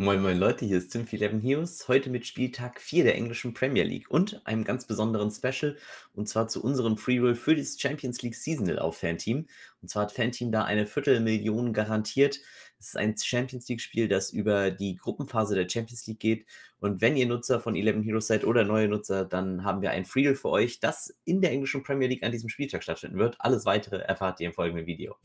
Moin 0.00 0.22
moin 0.22 0.38
Leute, 0.38 0.64
hier 0.64 0.78
ist 0.78 0.94
Tim11 0.94 1.40
Heroes, 1.42 1.88
heute 1.88 2.08
mit 2.08 2.24
Spieltag 2.24 2.80
4 2.80 3.02
der 3.02 3.16
englischen 3.16 3.52
Premier 3.52 3.82
League 3.82 4.08
und 4.08 4.40
einem 4.46 4.62
ganz 4.62 4.86
besonderen 4.86 5.32
Special 5.32 5.76
und 6.14 6.28
zwar 6.28 6.46
zu 6.46 6.62
unserem 6.62 6.96
Freeroll 6.96 7.34
für 7.34 7.56
das 7.56 7.80
Champions 7.80 8.22
League 8.22 8.36
Seasonal 8.36 8.78
auf 8.78 8.98
Fanteam. 8.98 9.48
Und 9.82 9.88
zwar 9.88 10.04
hat 10.04 10.12
Fanteam 10.12 10.52
da 10.52 10.62
eine 10.62 10.86
Viertelmillion 10.86 11.72
garantiert. 11.72 12.38
Es 12.78 12.90
ist 12.90 12.96
ein 12.96 13.16
Champions 13.18 13.68
League 13.68 13.80
Spiel, 13.80 14.06
das 14.06 14.30
über 14.30 14.70
die 14.70 14.94
Gruppenphase 14.94 15.56
der 15.56 15.68
Champions 15.68 16.06
League 16.06 16.20
geht 16.20 16.46
und 16.78 17.00
wenn 17.00 17.16
ihr 17.16 17.26
Nutzer 17.26 17.58
von 17.58 17.74
11 17.74 18.04
Heroes 18.04 18.28
seid 18.28 18.44
oder 18.44 18.62
neue 18.62 18.86
Nutzer, 18.86 19.24
dann 19.24 19.64
haben 19.64 19.82
wir 19.82 19.90
ein 19.90 20.04
Freeroll 20.04 20.36
für 20.36 20.50
euch, 20.50 20.78
das 20.78 21.12
in 21.24 21.40
der 21.40 21.50
englischen 21.50 21.82
Premier 21.82 22.06
League 22.06 22.22
an 22.22 22.30
diesem 22.30 22.50
Spieltag 22.50 22.84
stattfinden 22.84 23.18
wird. 23.18 23.34
Alles 23.40 23.66
weitere 23.66 23.96
erfahrt 23.96 24.38
ihr 24.38 24.46
im 24.46 24.52
folgenden 24.52 24.86
Video. 24.86 25.16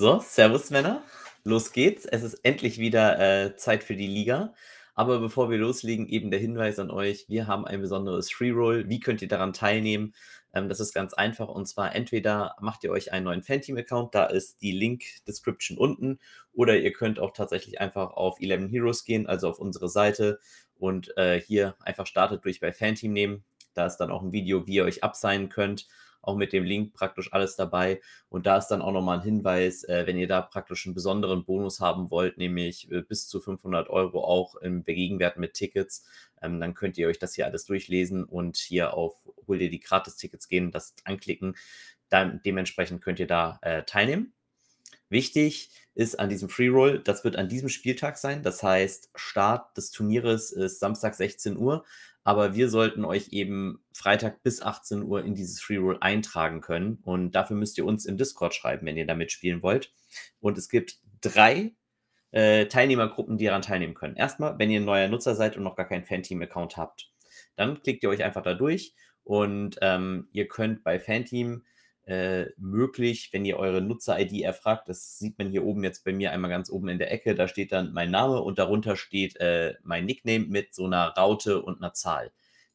So, 0.00 0.18
Servus 0.18 0.70
Männer, 0.70 1.02
los 1.44 1.72
geht's. 1.72 2.06
Es 2.06 2.22
ist 2.22 2.42
endlich 2.42 2.78
wieder 2.78 3.18
äh, 3.18 3.56
Zeit 3.56 3.84
für 3.84 3.96
die 3.96 4.06
Liga. 4.06 4.54
Aber 4.94 5.18
bevor 5.20 5.50
wir 5.50 5.58
loslegen, 5.58 6.08
eben 6.08 6.30
der 6.30 6.40
Hinweis 6.40 6.78
an 6.78 6.90
euch, 6.90 7.26
wir 7.28 7.46
haben 7.46 7.66
ein 7.66 7.82
besonderes 7.82 8.32
Free-Roll. 8.32 8.88
Wie 8.88 8.98
könnt 8.98 9.20
ihr 9.20 9.28
daran 9.28 9.52
teilnehmen? 9.52 10.14
Ähm, 10.54 10.70
das 10.70 10.80
ist 10.80 10.94
ganz 10.94 11.12
einfach 11.12 11.48
und 11.48 11.66
zwar 11.66 11.94
entweder 11.94 12.56
macht 12.62 12.82
ihr 12.82 12.92
euch 12.92 13.12
einen 13.12 13.26
neuen 13.26 13.42
Fanteam-Account, 13.42 14.14
da 14.14 14.24
ist 14.24 14.62
die 14.62 14.72
Link-Description 14.72 15.76
unten, 15.76 16.18
oder 16.54 16.78
ihr 16.78 16.94
könnt 16.94 17.20
auch 17.20 17.34
tatsächlich 17.34 17.78
einfach 17.78 18.12
auf 18.12 18.40
11 18.40 18.70
Heroes 18.70 19.04
gehen, 19.04 19.26
also 19.26 19.50
auf 19.50 19.58
unsere 19.58 19.90
Seite 19.90 20.40
und 20.78 21.14
äh, 21.18 21.42
hier 21.42 21.76
einfach 21.80 22.06
startet 22.06 22.42
durch 22.46 22.58
bei 22.58 22.72
Fanteam 22.72 23.12
nehmen. 23.12 23.44
Da 23.74 23.84
ist 23.84 23.98
dann 23.98 24.10
auch 24.10 24.22
ein 24.22 24.32
Video, 24.32 24.66
wie 24.66 24.76
ihr 24.76 24.84
euch 24.84 25.04
abseilen 25.04 25.50
könnt 25.50 25.88
auch 26.22 26.36
mit 26.36 26.52
dem 26.52 26.64
Link 26.64 26.92
praktisch 26.94 27.32
alles 27.32 27.56
dabei. 27.56 28.00
Und 28.28 28.46
da 28.46 28.58
ist 28.58 28.68
dann 28.68 28.82
auch 28.82 28.92
nochmal 28.92 29.18
ein 29.18 29.24
Hinweis, 29.24 29.84
äh, 29.84 30.06
wenn 30.06 30.18
ihr 30.18 30.28
da 30.28 30.42
praktisch 30.42 30.86
einen 30.86 30.94
besonderen 30.94 31.44
Bonus 31.44 31.80
haben 31.80 32.10
wollt, 32.10 32.38
nämlich 32.38 32.90
äh, 32.90 33.02
bis 33.02 33.28
zu 33.28 33.40
500 33.40 33.88
Euro 33.88 34.24
auch 34.24 34.56
im 34.56 34.84
Gegenwert 34.84 35.38
mit 35.38 35.54
Tickets, 35.54 36.04
ähm, 36.42 36.60
dann 36.60 36.74
könnt 36.74 36.98
ihr 36.98 37.08
euch 37.08 37.18
das 37.18 37.34
hier 37.34 37.46
alles 37.46 37.64
durchlesen 37.64 38.24
und 38.24 38.56
hier 38.56 38.94
auf 38.94 39.14
hol 39.46 39.58
dir 39.58 39.70
die 39.70 39.80
Gratis-Tickets 39.80 40.48
gehen, 40.48 40.70
das 40.70 40.94
anklicken. 41.04 41.56
Dann, 42.08 42.40
dementsprechend 42.44 43.02
könnt 43.02 43.20
ihr 43.20 43.26
da 43.26 43.58
äh, 43.62 43.82
teilnehmen. 43.84 44.32
Wichtig 45.08 45.70
ist 45.94 46.20
an 46.20 46.28
diesem 46.28 46.48
Free 46.48 46.68
Roll, 46.68 47.00
das 47.00 47.24
wird 47.24 47.34
an 47.34 47.48
diesem 47.48 47.68
Spieltag 47.68 48.16
sein. 48.16 48.44
Das 48.44 48.62
heißt, 48.62 49.10
Start 49.16 49.76
des 49.76 49.90
Turnieres 49.90 50.52
ist 50.52 50.78
Samstag 50.78 51.14
16 51.14 51.56
Uhr 51.56 51.84
aber 52.22 52.54
wir 52.54 52.68
sollten 52.68 53.04
euch 53.04 53.28
eben 53.30 53.82
Freitag 53.92 54.42
bis 54.42 54.60
18 54.62 55.02
Uhr 55.02 55.24
in 55.24 55.34
dieses 55.34 55.60
Free 55.60 55.78
Roll 55.78 55.98
eintragen 56.00 56.60
können. 56.60 56.98
Und 57.02 57.32
dafür 57.32 57.56
müsst 57.56 57.78
ihr 57.78 57.86
uns 57.86 58.04
im 58.04 58.18
Discord 58.18 58.54
schreiben, 58.54 58.86
wenn 58.86 58.96
ihr 58.96 59.06
damit 59.06 59.32
spielen 59.32 59.62
wollt. 59.62 59.92
Und 60.40 60.58
es 60.58 60.68
gibt 60.68 60.98
drei 61.20 61.72
äh, 62.32 62.66
Teilnehmergruppen, 62.66 63.38
die 63.38 63.46
daran 63.46 63.62
teilnehmen 63.62 63.94
können. 63.94 64.16
Erstmal, 64.16 64.58
wenn 64.58 64.70
ihr 64.70 64.80
ein 64.80 64.84
neuer 64.84 65.08
Nutzer 65.08 65.34
seid 65.34 65.56
und 65.56 65.62
noch 65.62 65.76
gar 65.76 65.88
keinen 65.88 66.04
Fanteam-Account 66.04 66.76
habt. 66.76 67.10
Dann 67.56 67.82
klickt 67.82 68.02
ihr 68.02 68.10
euch 68.10 68.22
einfach 68.22 68.42
da 68.42 68.54
durch 68.54 68.94
und 69.24 69.76
ähm, 69.80 70.28
ihr 70.32 70.48
könnt 70.48 70.84
bei 70.84 70.98
Fanteam 71.00 71.64
äh, 72.10 72.50
möglich, 72.56 73.28
wenn 73.32 73.44
ihr 73.44 73.56
eure 73.56 73.80
Nutzer-ID 73.80 74.42
erfragt. 74.42 74.88
Das 74.88 75.18
sieht 75.18 75.38
man 75.38 75.48
hier 75.48 75.64
oben 75.64 75.84
jetzt 75.84 76.04
bei 76.04 76.12
mir 76.12 76.32
einmal 76.32 76.50
ganz 76.50 76.68
oben 76.68 76.88
in 76.88 76.98
der 76.98 77.12
Ecke. 77.12 77.36
Da 77.36 77.46
steht 77.46 77.70
dann 77.70 77.92
mein 77.92 78.10
Name 78.10 78.42
und 78.42 78.58
darunter 78.58 78.96
steht 78.96 79.36
äh, 79.36 79.74
mein 79.84 80.06
Nickname 80.06 80.46
mit 80.46 80.74
so 80.74 80.86
einer 80.86 81.14
Raute 81.16 81.62
und 81.62 81.80
einer 81.80 81.94
Zahl. 81.94 82.32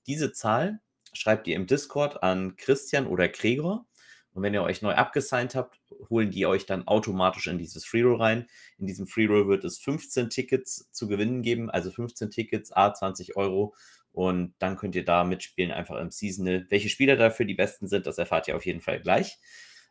Diese 0.08 0.32
Zahl 0.32 0.80
schreibt 1.12 1.48
ihr 1.48 1.56
im 1.58 1.68
Discord 1.68 2.24
an 2.24 2.56
Christian 2.56 3.08
oder 3.08 3.28
Gregor. 3.28 3.86
Und 4.32 4.44
wenn 4.44 4.54
ihr 4.54 4.64
euch 4.64 4.82
neu 4.82 4.94
abgesigned 4.94 5.56
habt, 5.56 5.80
holen 6.10 6.32
die 6.32 6.46
euch 6.46 6.66
dann 6.66 6.88
automatisch 6.88 7.48
in 7.48 7.58
dieses 7.58 7.86
Freeroll 7.86 8.22
rein. 8.22 8.48
In 8.78 8.88
diesem 8.88 9.06
Freeroll 9.06 9.50
wird 9.50 9.66
es 9.66 9.80
15 9.80 10.30
Tickets 10.30 10.90
zu 10.92 11.08
gewinnen 11.08 11.42
geben, 11.42 11.70
also 11.70 11.92
15 11.92 12.32
Tickets, 12.32 12.72
a 12.72 12.94
20 12.94 13.36
Euro. 13.36 13.76
Und 14.16 14.54
dann 14.60 14.78
könnt 14.78 14.96
ihr 14.96 15.04
da 15.04 15.26
mitspielen, 15.26 15.74
einfach 15.74 15.98
im 15.98 16.10
Seasonal. 16.10 16.66
Welche 16.70 16.88
Spieler 16.88 17.18
dafür 17.18 17.46
die 17.46 17.54
besten 17.54 17.90
sind, 17.90 18.08
das 18.08 18.18
erfahrt 18.18 18.48
ihr 18.48 18.56
auf 18.56 18.66
jeden 18.66 18.80
Fall 18.80 19.02
gleich. 19.02 19.40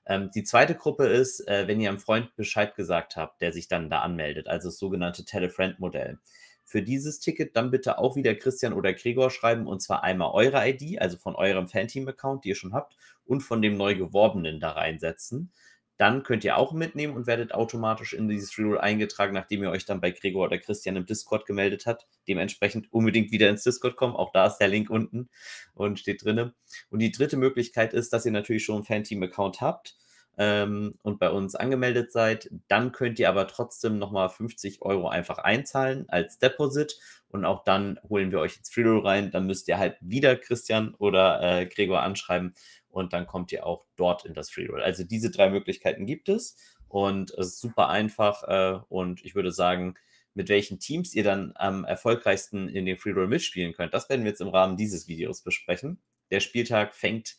Ähm, 0.07 0.31
die 0.35 0.45
zweite 0.45 0.75
Gruppe 0.75 1.07
ist, 1.07 1.47
äh, 1.47 1.69
wenn 1.69 1.79
ihr 1.79 1.91
einem 1.91 1.99
Freund 1.99 2.35
Bescheid 2.35 2.75
gesagt 2.75 3.17
habt, 3.17 3.43
der 3.43 3.53
sich 3.53 3.69
dann 3.69 3.91
da 3.91 4.01
anmeldet, 4.01 4.49
also 4.49 4.69
das 4.69 4.79
sogenannte 4.79 5.27
Telefriend-Modell. 5.27 6.19
Für 6.65 6.83
dieses 6.83 7.21
Ticket 7.21 7.55
dann 7.55 7.71
bitte 7.71 7.99
auch 7.99 8.17
wieder 8.17 8.35
Christian 8.35 8.73
oder 8.73 8.95
Gregor 8.95 9.31
schreiben 9.31 9.67
und 9.67 9.83
zwar 9.83 10.03
einmal 10.03 10.31
eure 10.33 10.67
ID, 10.67 11.03
also 11.03 11.19
von 11.19 11.37
eurem 11.37 11.69
Fanteam-Account, 11.69 12.47
die 12.47 12.51
ihr 12.51 12.55
schon 12.55 12.73
habt, 12.73 12.97
und 13.27 13.43
von 13.43 13.61
dem 13.61 13.77
neu 13.77 13.95
geworbenen 13.95 14.59
da 14.59 14.71
reinsetzen 14.71 15.53
dann 15.97 16.23
könnt 16.23 16.45
ihr 16.45 16.57
auch 16.57 16.73
mitnehmen 16.73 17.15
und 17.15 17.27
werdet 17.27 17.55
automatisch 17.55 18.13
in 18.15 18.29
dieses 18.29 18.59
Reroll 18.59 18.79
eingetragen, 18.79 19.33
nachdem 19.33 19.63
ihr 19.63 19.71
euch 19.71 19.85
dann 19.85 20.01
bei 20.01 20.11
Gregor 20.11 20.47
oder 20.47 20.59
Christian 20.59 20.97
im 20.97 21.07
Discord 21.07 21.47
gemeldet 21.47 21.87
habt. 21.87 22.07
Dementsprechend 22.27 22.93
unbedingt 22.93 23.31
wieder 23.31 23.49
ins 23.49 23.63
Discord 23.63 23.97
kommen. 23.97 24.17
Auch 24.17 24.33
da 24.33 24.47
ist 24.47 24.59
der 24.59 24.69
Link 24.69 24.91
unten 24.91 25.29
und 25.75 26.01
steht 26.01 26.25
drin. 26.25 26.53
Und 26.91 26.99
die 26.99 27.13
dritte 27.13 27.37
Möglichkeit 27.37 27.93
ist, 27.93 28.13
dass 28.13 28.27
ihr 28.27 28.33
natürlich 28.33 28.65
schon 28.65 28.77
einen 28.77 28.85
Fanteam-Account 28.85 29.61
habt 29.61 29.97
ähm, 30.39 30.95
und 31.03 31.19
bei 31.19 31.31
uns 31.31 31.55
angemeldet 31.55 32.13
seid. 32.13 32.51
Dann 32.69 32.93
könnt 32.93 33.19
ihr 33.19 33.29
aber 33.29 33.47
trotzdem 33.47 33.99
nochmal 33.99 34.29
50 34.29 34.83
Euro 34.83 35.09
einfach 35.09 35.39
einzahlen 35.39 36.07
als 36.09 36.39
Deposit. 36.39 36.99
Und 37.29 37.45
auch 37.45 37.65
dann 37.65 37.99
holen 38.09 38.31
wir 38.31 38.41
euch 38.41 38.57
ins 38.57 38.71
Freeroll 38.71 39.01
rein. 39.01 39.31
Dann 39.31 39.47
müsst 39.47 39.69
ihr 39.69 39.79
halt 39.79 39.97
wieder 40.01 40.37
Christian 40.37 40.95
oder 40.95 41.41
äh, 41.43 41.67
Gregor 41.67 42.03
anschreiben 42.03 42.55
und 42.95 43.13
dann 43.13 43.27
kommt 43.27 43.53
ihr 43.53 43.67
auch 43.67 43.85
dort 43.97 44.25
in 44.25 44.35
das 44.35 44.51
Free 44.51 44.67
Roll. 44.67 44.83
Also 44.83 45.05
diese 45.05 45.31
drei 45.31 45.51
Möglichkeiten 45.51 46.07
gibt 46.07 46.29
es 46.29 46.57
und 46.89 47.33
es 47.33 47.49
ist 47.49 47.61
super 47.61 47.89
einfach 47.89 48.45
äh, 48.45 48.79
und 48.89 49.25
ich 49.25 49.35
würde 49.35 49.51
sagen, 49.51 49.95
mit 50.35 50.49
welchen 50.49 50.79
Teams 50.79 51.15
ihr 51.15 51.25
dann 51.25 51.53
am 51.57 51.85
erfolgreichsten 51.85 52.69
in 52.69 52.87
den 52.87 52.97
Free 52.97 53.13
Roll 53.13 53.29
mitspielen 53.29 53.73
könnt, 53.73 53.95
das 53.95 54.09
werden 54.09 54.25
wir 54.25 54.31
jetzt 54.31 54.41
im 54.41 54.49
Rahmen 54.49 54.77
dieses 54.77 55.07
Videos 55.09 55.43
besprechen. 55.43 56.01
Der 56.31 56.41
Spieltag 56.41 56.95
fängt 56.95 57.37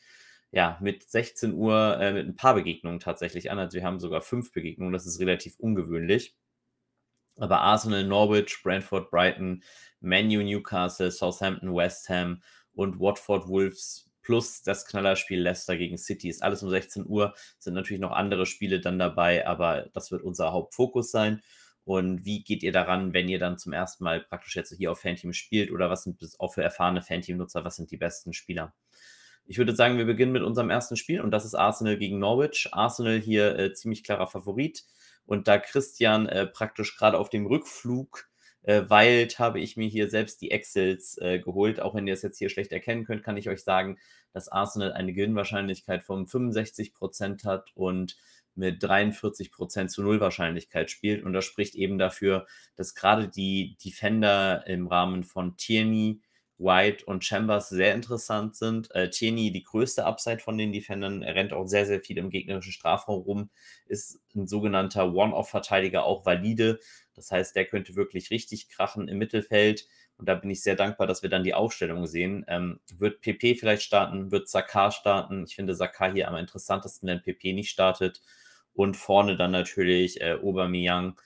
ja 0.52 0.78
mit 0.82 1.10
16 1.10 1.54
Uhr 1.54 2.00
äh, 2.00 2.14
mit 2.14 2.28
ein 2.28 2.36
paar 2.36 2.56
Begegnungen 2.56 3.00
tatsächlich 3.00 3.52
an. 3.52 3.60
Also 3.60 3.76
wir 3.76 3.84
haben 3.84 4.00
sogar 4.00 4.22
fünf 4.22 4.52
Begegnungen, 4.52 4.94
das 4.94 5.06
ist 5.06 5.20
relativ 5.20 5.56
ungewöhnlich. 5.60 6.36
Aber 7.38 7.62
Arsenal, 7.62 8.06
Norwich, 8.06 8.62
Brentford, 8.64 9.12
Brighton, 9.12 9.64
Manu, 10.00 10.42
Newcastle, 10.42 11.12
Southampton, 11.12 11.76
West 11.76 12.10
Ham 12.10 12.42
und 12.74 13.00
Watford 13.00 13.48
Wolves 13.48 14.10
plus 14.22 14.64
das 14.64 14.86
Knallerspiel 14.86 15.40
Leicester 15.40 15.78
gegen 15.78 15.98
City. 15.98 16.30
Ist 16.30 16.44
alles 16.44 16.64
um 16.64 16.70
16 16.70 17.06
Uhr. 17.08 17.36
Sind 17.60 17.76
natürlich 17.76 18.02
noch 18.02 18.12
andere 18.12 18.46
Spiele 18.46 18.80
dann 18.80 18.98
dabei, 19.00 19.46
aber 19.48 19.90
das 19.94 20.12
wird 20.12 20.24
unser 20.24 20.52
Hauptfokus 20.52 21.12
sein. 21.12 21.42
Und 21.84 22.26
wie 22.26 22.44
geht 22.44 22.64
ihr 22.64 22.72
daran, 22.72 23.14
wenn 23.14 23.30
ihr 23.30 23.38
dann 23.38 23.60
zum 23.60 23.72
ersten 23.72 24.04
Mal 24.04 24.22
praktisch 24.22 24.56
jetzt 24.56 24.74
hier 24.76 24.92
auf 24.92 25.00
Fanteam 25.02 25.34
spielt? 25.34 25.72
Oder 25.72 25.92
was 25.92 26.04
sind 26.04 26.22
das 26.24 26.40
auch 26.40 26.54
für 26.56 26.64
erfahrene 26.64 27.04
Fanteam-Nutzer? 27.04 27.64
Was 27.64 27.76
sind 27.76 27.92
die 27.92 27.98
besten 27.98 28.34
Spieler? 28.34 28.74
Ich 29.48 29.58
würde 29.60 29.76
sagen, 29.76 29.98
wir 29.98 30.06
beginnen 30.06 30.32
mit 30.32 30.42
unserem 30.42 30.72
ersten 30.72 30.96
Spiel 30.96 31.22
und 31.22 31.32
das 31.32 31.46
ist 31.46 31.54
Arsenal 31.54 31.98
gegen 31.98 32.18
Norwich. 32.18 32.70
Arsenal 32.72 33.20
hier 33.20 33.58
äh, 33.60 33.74
ziemlich 33.74 34.04
klarer 34.04 34.28
Favorit. 34.28 34.84
Und 35.26 35.48
da 35.48 35.58
Christian 35.60 36.28
äh, 36.28 36.48
praktisch 36.48 36.98
gerade 36.98 37.20
auf 37.20 37.30
dem 37.30 37.46
Rückflug 37.46 38.28
äh, 38.64 38.84
weilt, 38.90 39.38
habe 39.38 39.60
ich 39.60 39.78
mir 39.78 39.88
hier 39.88 40.10
selbst 40.10 40.42
die 40.42 40.50
Excels 40.50 41.18
äh, 41.20 41.40
geholt. 41.40 41.80
Auch 41.80 41.94
wenn 41.94 42.08
ihr 42.08 42.14
es 42.14 42.24
jetzt 42.24 42.40
hier 42.40 42.50
schlecht 42.50 42.72
erkennen 42.72 43.06
könnt, 43.06 43.24
kann 43.24 43.38
ich 43.38 43.48
euch 43.50 43.64
sagen, 43.64 44.00
dass 44.34 44.50
Arsenal 44.50 44.94
eine 44.94 45.14
Gewinnwahrscheinlichkeit 45.14 46.04
von 46.04 46.26
65% 46.26 47.46
hat 47.46 47.72
und 47.76 48.18
mit 48.56 48.84
43% 48.84 49.88
zu 49.88 50.02
Null 50.02 50.20
Wahrscheinlichkeit 50.20 50.90
spielt. 50.90 51.24
Und 51.24 51.34
das 51.34 51.46
spricht 51.46 51.76
eben 51.76 51.98
dafür, 52.00 52.48
dass 52.76 52.96
gerade 52.96 53.28
die 53.28 53.78
Defender 53.84 54.66
im 54.66 54.88
Rahmen 54.88 55.24
von 55.24 55.58
Tierney, 55.58 56.22
White 56.58 57.04
und 57.06 57.26
Chambers 57.26 57.70
sehr 57.70 57.94
interessant 57.94 58.56
sind. 58.56 58.94
Äh, 58.96 59.10
Tierney, 59.10 59.52
die 59.52 59.64
größte 59.64 60.06
Upside 60.06 60.40
von 60.40 60.58
den 60.58 60.72
Defendern, 60.72 61.22
er 61.22 61.36
rennt 61.36 61.54
auch 61.54 61.68
sehr, 61.68 61.86
sehr 61.86 62.00
viel 62.00 62.18
im 62.18 62.30
gegnerischen 62.30 62.72
Strafraum 62.72 63.22
rum, 63.24 63.50
ist 63.88 64.20
ein 64.36 64.48
sogenannter 64.48 65.14
One-Off-Verteidiger, 65.14 66.06
auch 66.06 66.26
valide. 66.26 66.80
Das 67.14 67.32
heißt, 67.32 67.56
der 67.56 67.66
könnte 67.66 67.96
wirklich 67.96 68.32
richtig 68.32 68.70
krachen 68.70 69.08
im 69.08 69.18
Mittelfeld. 69.18 69.88
Und 70.18 70.30
da 70.30 70.36
bin 70.36 70.50
ich 70.50 70.64
sehr 70.64 70.76
dankbar, 70.76 71.08
dass 71.08 71.24
wir 71.24 71.30
dann 71.30 71.44
die 71.44 71.54
Aufstellung 71.54 72.08
sehen. 72.08 72.46
Ähm, 72.48 72.80
wird 72.98 73.22
PP 73.22 73.56
vielleicht 73.56 73.84
starten? 73.84 74.32
Wird 74.32 74.48
Sakar 74.48 74.92
starten? 74.92 75.44
Ich 75.46 75.56
finde 75.56 75.76
Sakar 75.76 76.14
hier 76.14 76.30
am 76.30 76.38
interessantesten, 76.38 77.08
wenn 77.08 77.22
PP 77.22 77.54
nicht 77.54 77.70
startet. 77.70 78.22
Und 78.74 78.96
vorne 78.96 79.36
dann 79.36 79.52
natürlich 79.52 80.22
äh, 80.22 80.38
Aubameyang 80.42 81.20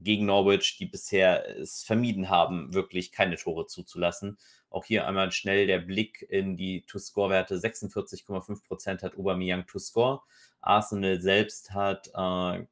gegen 0.00 0.26
Norwich, 0.26 0.76
die 0.78 0.86
bisher 0.86 1.58
es 1.58 1.82
vermieden 1.82 2.28
haben, 2.28 2.74
wirklich 2.74 3.12
keine 3.12 3.36
Tore 3.36 3.66
zuzulassen. 3.66 4.38
Auch 4.74 4.84
hier 4.84 5.06
einmal 5.06 5.30
schnell 5.30 5.68
der 5.68 5.78
Blick 5.78 6.26
in 6.28 6.56
die 6.56 6.82
To-Score-Werte. 6.86 7.56
46,5% 7.56 9.02
hat 9.02 9.16
Aubameyang 9.16 9.66
To-Score. 9.68 10.22
Arsenal 10.60 11.20
selbst 11.20 11.72
hat 11.72 12.08
äh, 12.08 12.66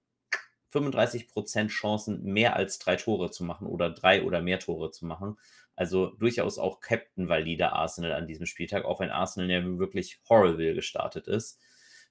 35% 0.72 1.68
Chancen, 1.68 2.24
mehr 2.24 2.56
als 2.56 2.80
drei 2.80 2.96
Tore 2.96 3.30
zu 3.30 3.44
machen 3.44 3.68
oder 3.68 3.88
drei 3.88 4.24
oder 4.24 4.42
mehr 4.42 4.58
Tore 4.58 4.90
zu 4.90 5.06
machen. 5.06 5.38
Also 5.76 6.06
durchaus 6.06 6.58
auch 6.58 6.80
Captain-valide 6.80 7.72
Arsenal 7.72 8.14
an 8.14 8.26
diesem 8.26 8.46
Spieltag, 8.46 8.84
auch 8.84 8.98
wenn 8.98 9.10
Arsenal 9.10 9.48
ja 9.48 9.78
wirklich 9.78 10.18
horrible 10.28 10.74
gestartet 10.74 11.28
ist. 11.28 11.60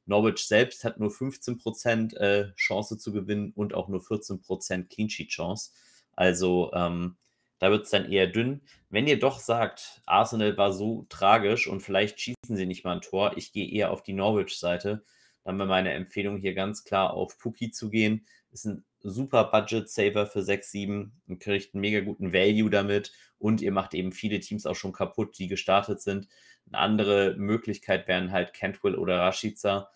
Norwich 0.05 0.47
selbst 0.47 0.85
hat 0.85 1.01
nur 1.01 1.09
15% 1.09 2.15
äh, 2.15 2.53
Chance 2.55 2.97
zu 2.97 3.11
gewinnen 3.11 3.51
und 3.57 3.73
auch 3.73 3.89
nur 3.89 3.99
14% 3.99 4.87
Clean 4.87 5.09
Sheet 5.09 5.31
Chance. 5.31 5.71
Also 6.15 6.71
ähm, 6.73 7.17
da 7.61 7.69
wird 7.69 7.85
es 7.85 7.91
dann 7.91 8.11
eher 8.11 8.25
dünn. 8.25 8.61
Wenn 8.89 9.05
ihr 9.05 9.19
doch 9.19 9.39
sagt, 9.39 10.01
Arsenal 10.07 10.57
war 10.57 10.73
so 10.73 11.05
tragisch 11.09 11.67
und 11.67 11.81
vielleicht 11.81 12.19
schießen 12.19 12.55
sie 12.55 12.65
nicht 12.65 12.83
mal 12.83 12.95
ein 12.95 13.01
Tor, 13.01 13.37
ich 13.37 13.53
gehe 13.53 13.69
eher 13.69 13.91
auf 13.91 14.01
die 14.01 14.13
Norwich-Seite. 14.13 15.05
Dann 15.43 15.59
wäre 15.59 15.69
meine 15.69 15.93
Empfehlung 15.93 16.37
hier 16.37 16.55
ganz 16.55 16.83
klar 16.83 17.13
auf 17.13 17.37
Puki 17.37 17.69
zu 17.69 17.91
gehen. 17.91 18.25
Ist 18.51 18.65
ein 18.65 18.83
super 18.99 19.43
Budget-Saver 19.43 20.25
für 20.25 20.41
6, 20.41 20.71
7 20.71 21.21
und 21.27 21.39
kriegt 21.39 21.75
einen 21.75 21.81
mega 21.81 21.99
guten 21.99 22.33
Value 22.33 22.71
damit. 22.71 23.11
Und 23.37 23.61
ihr 23.61 23.71
macht 23.71 23.93
eben 23.93 24.11
viele 24.11 24.39
Teams 24.39 24.65
auch 24.65 24.75
schon 24.75 24.91
kaputt, 24.91 25.37
die 25.37 25.47
gestartet 25.47 26.01
sind. 26.01 26.27
Eine 26.71 26.79
andere 26.79 27.35
Möglichkeit 27.37 28.07
wären 28.07 28.31
halt 28.31 28.55
Cantwell 28.55 28.95
oder 28.95 29.19
Rashica 29.19 29.91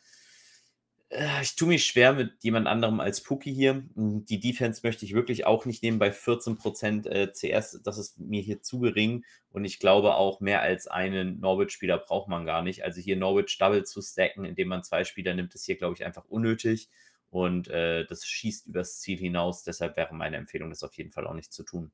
ich 1.42 1.56
tue 1.56 1.68
mich 1.68 1.86
schwer 1.86 2.13
mit 2.13 2.44
jemand 2.44 2.68
anderem 2.68 3.00
als 3.00 3.22
Puki 3.22 3.54
hier. 3.54 3.84
Hm, 3.96 4.25
die 4.25 4.40
Defense 4.40 4.81
möchte 4.84 5.06
ich 5.06 5.13
wirklich 5.13 5.46
auch 5.46 5.66
nicht 5.66 5.84
nehmen 5.84 6.00
bei 6.00 6.10
14% 6.12 7.07
äh, 7.07 7.31
CS. 7.31 7.81
Das 7.84 7.98
ist 7.98 8.19
mir 8.19 8.42
hier 8.42 8.62
zu 8.62 8.80
gering. 8.80 9.24
Und 9.50 9.66
ich 9.66 9.80
glaube 9.80 10.16
auch, 10.16 10.42
mehr 10.42 10.62
als 10.62 10.88
einen 10.88 11.40
Norwich-Spieler 11.40 12.00
braucht 12.00 12.28
man 12.28 12.46
gar 12.46 12.63
nicht. 12.63 12.84
Also 12.84 13.02
hier 13.02 13.16
Norwich 13.18 13.57
Double 13.60 13.84
zu 13.84 14.02
stacken, 14.02 14.46
indem 14.46 14.69
man 14.69 14.84
zwei 14.84 15.04
Spieler 15.04 15.36
nimmt, 15.36 15.54
ist 15.54 15.66
hier, 15.66 15.78
glaube 15.78 15.96
ich, 15.96 16.06
einfach 16.06 16.25
unnötig. 16.25 16.90
Und 17.30 17.68
äh, 17.68 18.06
das 18.06 18.25
schießt 18.25 18.68
übers 18.68 19.00
Ziel 19.00 19.19
hinaus. 19.19 19.63
Deshalb 19.63 19.98
wäre 19.98 20.16
meine 20.16 20.38
Empfehlung, 20.38 20.69
das 20.69 20.84
auf 20.84 20.94
jeden 20.96 21.12
Fall 21.12 21.28
auch 21.28 21.34
nicht 21.34 21.54
zu 21.54 21.63
tun. 21.63 21.92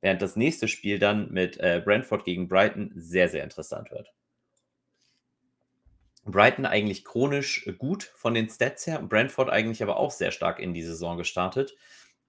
Während 0.00 0.22
das 0.22 0.36
nächste 0.36 0.68
Spiel 0.68 0.98
dann 0.98 1.32
mit 1.32 1.58
äh, 1.58 1.82
Brentford 1.84 2.24
gegen 2.24 2.48
Brighton 2.48 2.92
sehr, 2.94 3.28
sehr 3.28 3.42
interessant 3.42 3.90
wird. 3.90 4.12
Brighton 6.26 6.66
eigentlich 6.66 7.04
chronisch 7.04 7.66
äh, 7.66 7.72
gut 7.72 8.12
von 8.16 8.34
den 8.34 8.48
Stats 8.48 8.86
her, 8.86 9.00
Brentford 9.00 9.48
eigentlich 9.48 9.82
aber 9.82 9.96
auch 9.96 10.10
sehr 10.10 10.32
stark 10.32 10.58
in 10.58 10.74
die 10.74 10.82
Saison 10.82 11.16
gestartet. 11.16 11.74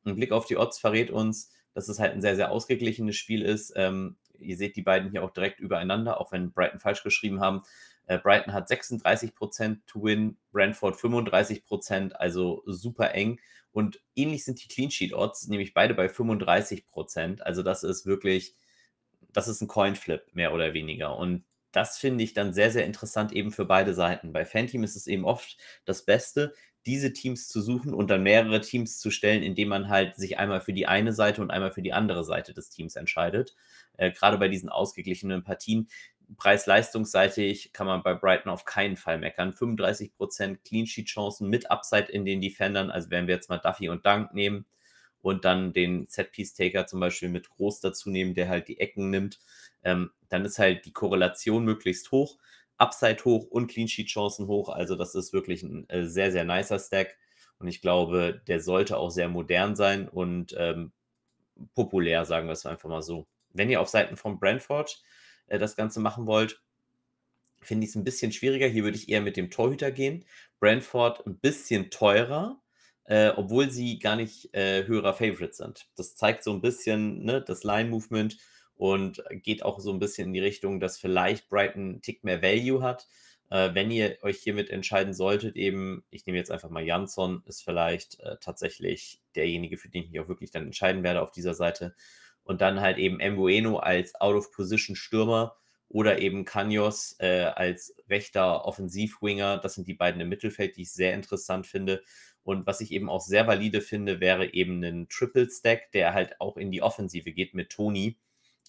Ein 0.06 0.16
Blick 0.16 0.32
auf 0.32 0.46
die 0.46 0.58
Odds 0.58 0.80
verrät 0.80 1.12
uns, 1.12 1.52
dass 1.74 1.90
es 1.90 2.00
halt 2.00 2.14
ein 2.14 2.22
sehr, 2.22 2.36
sehr 2.36 2.52
ausgeglichenes 2.52 3.16
Spiel 3.16 3.42
ist. 3.44 3.74
Ähm, 3.76 4.18
ihr 4.40 4.56
seht 4.56 4.76
die 4.76 4.82
beiden 4.82 5.12
hier 5.12 5.24
auch 5.24 5.32
direkt 5.32 5.60
übereinander, 5.60 6.22
auch 6.22 6.32
wenn 6.32 6.52
Brighton 6.52 6.80
falsch 6.80 7.04
geschrieben 7.04 7.42
haben. 7.42 7.64
Äh, 8.06 8.20
Brighton 8.20 8.54
hat 8.54 8.70
36% 8.70 9.80
to 9.86 10.04
win, 10.04 10.38
Brentford 10.52 10.96
35%, 10.96 12.14
also 12.14 12.64
super 12.66 13.14
eng. 13.14 13.40
Und 13.72 14.02
ähnlich 14.16 14.46
sind 14.46 14.64
die 14.64 14.68
Clean 14.68 14.90
Sheet 14.90 15.14
Odds, 15.14 15.48
nämlich 15.48 15.74
beide 15.74 15.94
bei 15.94 16.08
35%. 16.08 17.42
Also 17.42 17.64
das 17.64 17.84
ist 17.84 18.06
wirklich, 18.06 18.56
das 19.34 19.48
ist 19.48 19.62
ein 19.62 19.68
Coinflip, 19.68 20.34
mehr 20.34 20.54
oder 20.54 20.74
weniger. 20.74 21.18
Und 21.18 21.44
das 21.78 22.00
finde 22.00 22.24
ich 22.24 22.34
dann 22.34 22.54
sehr, 22.54 22.72
sehr 22.72 22.86
interessant 22.86 23.32
eben 23.32 23.52
für 23.52 23.66
beide 23.66 23.94
Seiten. 23.94 24.34
Bei 24.34 24.46
Fanteam 24.46 24.84
ist 24.84 24.96
es 24.96 25.06
eben 25.06 25.26
oft 25.26 25.58
das 25.86 26.04
Beste, 26.06 26.56
diese 26.88 27.14
Teams 27.14 27.50
zu 27.50 27.62
suchen 27.62 27.94
und 27.94 28.10
dann 28.10 28.24
mehrere 28.24 28.62
Teams 28.62 28.98
zu 28.98 29.12
stellen, 29.12 29.44
indem 29.44 29.68
man 29.68 29.88
halt 29.88 30.16
sich 30.16 30.40
einmal 30.40 30.60
für 30.60 30.74
die 30.74 30.88
eine 30.88 31.14
Seite 31.14 31.40
und 31.40 31.52
einmal 31.52 31.72
für 31.72 31.84
die 31.84 31.94
andere 31.94 32.24
Seite 32.24 32.56
des 32.56 32.72
Teams 32.72 32.96
entscheidet. 32.96 33.56
Äh, 33.96 34.12
gerade 34.12 34.40
bei 34.40 34.48
diesen 34.48 34.70
ausgeglichenen 34.70 35.44
Partien, 35.44 35.88
preis-leistungsseitig 36.36 37.74
kann 37.74 37.86
man 37.86 38.02
bei 38.02 38.16
Brighton 38.16 38.52
auf 38.52 38.66
keinen 38.66 38.98
Fall 38.98 39.20
meckern. 39.20 39.54
35% 39.54 40.64
Clean 40.64 40.88
Sheet 40.88 41.10
Chancen 41.10 41.48
mit 41.48 41.70
Upside 41.70 42.12
in 42.12 42.26
den 42.26 42.42
Defendern, 42.42 42.90
also 42.90 43.12
wenn 43.12 43.28
wir 43.28 43.36
jetzt 43.36 43.50
mal 43.50 43.60
Duffy 43.60 43.90
und 43.90 44.04
Dunk 44.04 44.34
nehmen 44.34 44.66
und 45.22 45.46
dann 45.46 45.74
den 45.74 46.08
Set-Piece-Taker 46.08 46.88
zum 46.88 47.00
Beispiel 47.00 47.30
mit 47.30 47.50
Groß 47.50 47.82
dazu 47.82 48.10
nehmen, 48.10 48.34
der 48.34 48.50
halt 48.50 48.68
die 48.68 48.80
Ecken 48.80 49.12
nimmt, 49.12 49.40
ähm, 49.88 50.12
dann 50.28 50.44
ist 50.44 50.60
halt 50.60 50.86
die 50.86 50.92
Korrelation 50.92 51.64
möglichst 51.64 52.12
hoch, 52.12 52.38
Upside 52.78 53.24
hoch 53.24 53.46
und 53.46 53.68
Clean 53.68 53.88
Sheet 53.88 54.10
Chancen 54.10 54.48
hoch. 54.48 54.68
Also 54.68 54.96
das 54.96 55.16
ist 55.16 55.32
wirklich 55.32 55.64
ein 55.64 55.90
äh, 55.90 56.06
sehr, 56.06 56.32
sehr 56.32 56.44
nicer 56.44 56.78
Stack. 56.78 57.18
Und 57.58 57.70
ich 57.70 57.82
glaube, 57.82 58.42
der 58.48 58.60
sollte 58.60 58.98
auch 58.98 59.10
sehr 59.10 59.30
modern 59.30 59.78
sein 59.78 60.10
und 60.10 60.54
ähm, 60.58 60.92
populär, 61.74 62.26
sagen 62.26 62.48
wir 62.48 62.52
es 62.52 62.66
einfach 62.66 62.90
mal 62.90 63.02
so. 63.02 63.28
Wenn 63.54 63.70
ihr 63.70 63.80
auf 63.80 63.88
Seiten 63.88 64.18
von 64.18 64.40
Brentford 64.40 65.02
äh, 65.48 65.58
das 65.58 65.78
Ganze 65.78 66.02
machen 66.02 66.28
wollt, 66.28 66.62
finde 67.62 67.86
ich 67.86 67.92
es 67.92 67.96
ein 67.96 68.04
bisschen 68.04 68.34
schwieriger. 68.34 68.68
Hier 68.68 68.84
würde 68.84 68.98
ich 68.98 69.08
eher 69.08 69.22
mit 69.22 69.38
dem 69.38 69.50
Torhüter 69.50 69.92
gehen. 69.92 70.26
Brentford 70.60 71.26
ein 71.26 71.40
bisschen 71.40 71.90
teurer, 71.90 72.62
äh, 73.06 73.30
obwohl 73.30 73.72
sie 73.72 74.00
gar 74.00 74.18
nicht 74.18 74.54
äh, 74.54 74.86
höherer 74.86 75.14
Favorite 75.14 75.54
sind. 75.54 75.88
Das 75.96 76.16
zeigt 76.16 76.44
so 76.44 76.52
ein 76.52 76.62
bisschen 76.62 77.24
ne, 77.24 77.42
das 77.42 77.64
Line-Movement 77.64 78.38
und 78.78 79.24
geht 79.32 79.64
auch 79.64 79.80
so 79.80 79.92
ein 79.92 80.00
bisschen 80.00 80.28
in 80.28 80.34
die 80.34 80.40
Richtung, 80.40 80.80
dass 80.80 80.98
vielleicht 80.98 81.50
Brighton 81.50 81.82
einen 81.82 82.02
Tick 82.02 82.24
mehr 82.24 82.42
Value 82.42 82.82
hat. 82.82 83.08
Äh, 83.50 83.74
wenn 83.74 83.92
ihr 83.92 84.18
euch 84.22 84.38
hiermit 84.38 84.70
entscheiden 84.70 85.14
solltet, 85.14 85.56
eben, 85.56 86.04
ich 86.12 86.26
nehme 86.26 86.38
jetzt 86.38 86.52
einfach 86.52 86.70
mal 86.70 86.84
Jansson, 86.84 87.44
ist 87.46 87.64
vielleicht 87.64 88.20
äh, 88.20 88.38
tatsächlich 88.40 89.22
derjenige, 89.36 89.78
für 89.78 89.90
den 89.90 90.04
ich 90.04 90.12
mich 90.12 90.20
auch 90.20 90.28
wirklich 90.28 90.52
dann 90.52 90.66
entscheiden 90.66 91.04
werde 91.04 91.22
auf 91.22 91.32
dieser 91.32 91.54
Seite. 91.54 91.96
Und 92.44 92.62
dann 92.62 92.80
halt 92.80 92.98
eben 92.98 93.18
Mbueno 93.18 93.78
als 93.78 94.16
Out-of-Position-Stürmer 94.16 95.56
oder 95.90 96.20
eben 96.20 96.46
Kanyos 96.46 97.16
äh, 97.20 97.44
als 97.56 97.96
rechter 98.10 98.66
Offensivwinger. 98.66 99.58
Das 99.58 99.76
sind 99.76 99.88
die 99.88 99.94
beiden 99.94 100.22
im 100.22 100.30
Mittelfeld, 100.30 100.78
die 100.78 100.84
ich 100.84 100.92
sehr 100.92 101.14
interessant 101.14 101.66
finde. 101.68 102.04
Und 102.44 102.66
was 102.68 102.80
ich 102.80 102.92
eben 102.92 103.10
auch 103.10 103.22
sehr 103.22 103.48
valide 103.48 103.82
finde, 103.82 104.20
wäre 104.22 104.54
eben 104.54 104.84
ein 104.84 105.08
Triple 105.10 105.50
Stack, 105.50 105.92
der 105.92 106.14
halt 106.14 106.40
auch 106.40 106.58
in 106.58 106.72
die 106.72 106.82
Offensive 106.82 107.32
geht 107.32 107.54
mit 107.54 107.70
Toni 107.70 108.18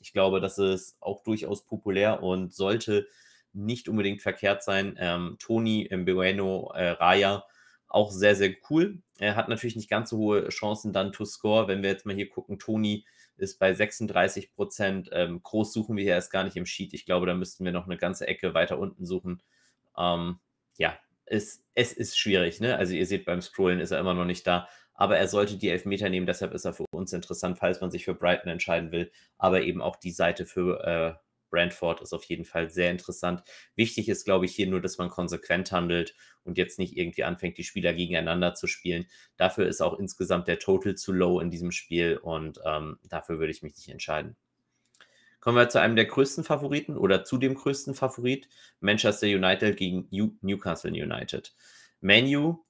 ich 0.00 0.12
glaube, 0.12 0.41
das 0.41 0.59
ist 0.59 0.97
auch 1.00 1.23
durchaus 1.23 1.65
populär 1.67 2.23
und 2.23 2.53
sollte 2.53 3.09
nicht 3.53 3.89
unbedingt 3.89 4.23
verkehrt 4.23 4.62
sein. 4.62 4.97
Ähm, 4.99 5.37
Toni 5.39 5.89
Mbueno 5.91 6.73
äh, 6.75 6.91
Raya 6.91 7.45
auch 7.89 8.11
sehr, 8.12 8.37
sehr 8.37 8.55
cool. 8.71 9.03
Er 9.19 9.35
hat 9.35 9.49
natürlich 9.49 9.77
nicht 9.77 9.91
ganz 9.91 10.11
so 10.11 10.19
hohe 10.19 10.49
Chancen 10.49 10.93
dann 10.93 11.12
to 11.12 11.25
score. 11.25 11.69
Wenn 11.69 11.83
wir 11.83 11.91
jetzt 11.91 12.06
mal 12.06 12.15
hier 12.15 12.29
gucken, 12.29 12.59
Toni 12.59 13.06
ist 13.37 13.59
bei 13.59 13.73
36 13.73 14.53
Prozent. 14.53 15.09
Ähm, 15.12 15.43
groß 15.43 15.73
suchen 15.73 15.97
wir 15.97 16.05
hier 16.05 16.15
erst 16.15 16.31
gar 16.31 16.44
nicht 16.44 16.56
im 16.56 16.67
Sheet. 16.67 16.93
Ich 16.93 17.06
glaube, 17.06 17.27
da 17.27 17.35
müssten 17.35 17.65
wir 17.65 17.73
noch 17.73 17.87
eine 17.87 17.97
ganze 17.97 18.27
Ecke 18.27 18.53
weiter 18.55 18.79
unten 18.79 19.06
suchen. 19.06 19.43
Ähm, 19.97 20.39
ja, 20.77 20.99
es, 21.25 21.65
es 21.75 21.93
ist 21.93 22.19
schwierig. 22.19 22.61
Ne? 22.61 22.77
Also 22.77 22.94
ihr 22.94 23.06
seht, 23.06 23.25
beim 23.25 23.41
Scrollen 23.41 23.81
ist 23.81 23.91
er 23.91 24.01
immer 24.01 24.15
noch 24.15 24.25
nicht 24.25 24.47
da 24.47 24.69
aber 24.99 25.17
er 25.17 25.29
sollte 25.29 25.56
die 25.56 25.69
Elfmeter 25.69 26.09
nehmen, 26.09 26.27
deshalb 26.27 26.53
ist 26.55 26.65
er 26.65 26.75
für 26.75 26.85
uns 26.91 27.12
interessant, 27.12 27.56
falls 27.56 27.81
man 27.81 27.93
sich 27.93 28.05
für 28.05 28.15
Brighton 28.15 28.50
entscheiden 28.50 28.91
will. 28.91 29.12
Aber 29.39 29.62
eben 29.62 29.81
auch 29.81 29.95
die 29.95 30.11
Seite 30.11 30.45
für 30.45 30.85
äh, 30.85 31.15
Brentford 31.50 32.00
ist 32.03 32.12
auf 32.12 32.25
jeden 32.25 32.45
Fall 32.45 32.69
sehr 32.69 32.91
interessant. 32.91 33.45
Wichtig 33.77 34.09
ist, 34.09 34.25
glaube 34.25 34.47
ich, 34.47 34.56
hier 34.56 34.67
nur, 34.67 34.81
dass 34.81 34.99
man 34.99 35.09
konsequent 35.09 35.71
handelt 35.71 36.17
und 36.43 36.59
jetzt 36.59 36.81
nicht 36.81 36.97
irgendwie 36.97 37.23
anfängt, 37.23 37.59
die 37.59 37.65
Spieler 37.65 37.95
gegeneinander 37.95 38.55
zu 38.55 38.67
spielen. 38.67 39.06
Dafür 39.37 39.69
ist 39.69 39.81
auch 39.81 39.96
insgesamt 40.01 40.49
der 40.49 40.58
Total 40.58 40.96
zu 40.96 41.13
low 41.13 41.39
in 41.39 41.51
diesem 41.51 41.70
Spiel 41.70 42.17
und 42.17 42.61
ähm, 42.67 42.99
dafür 43.08 43.39
würde 43.39 43.53
ich 43.53 43.63
mich 43.63 43.77
nicht 43.77 43.89
entscheiden. 43.91 44.37
Kommen 45.39 45.56
wir 45.56 45.69
zu 45.69 45.81
einem 45.81 45.94
der 45.94 46.06
größten 46.06 46.43
Favoriten 46.43 46.96
oder 46.96 47.22
zu 47.22 47.39
dem 47.39 47.55
größten 47.55 47.94
Favorit, 47.94 48.49
Manchester 48.81 49.29
United 49.29 49.77
gegen 49.77 50.08
Newcastle 50.11 50.91
United. 50.91 51.55
Manu 52.01 52.65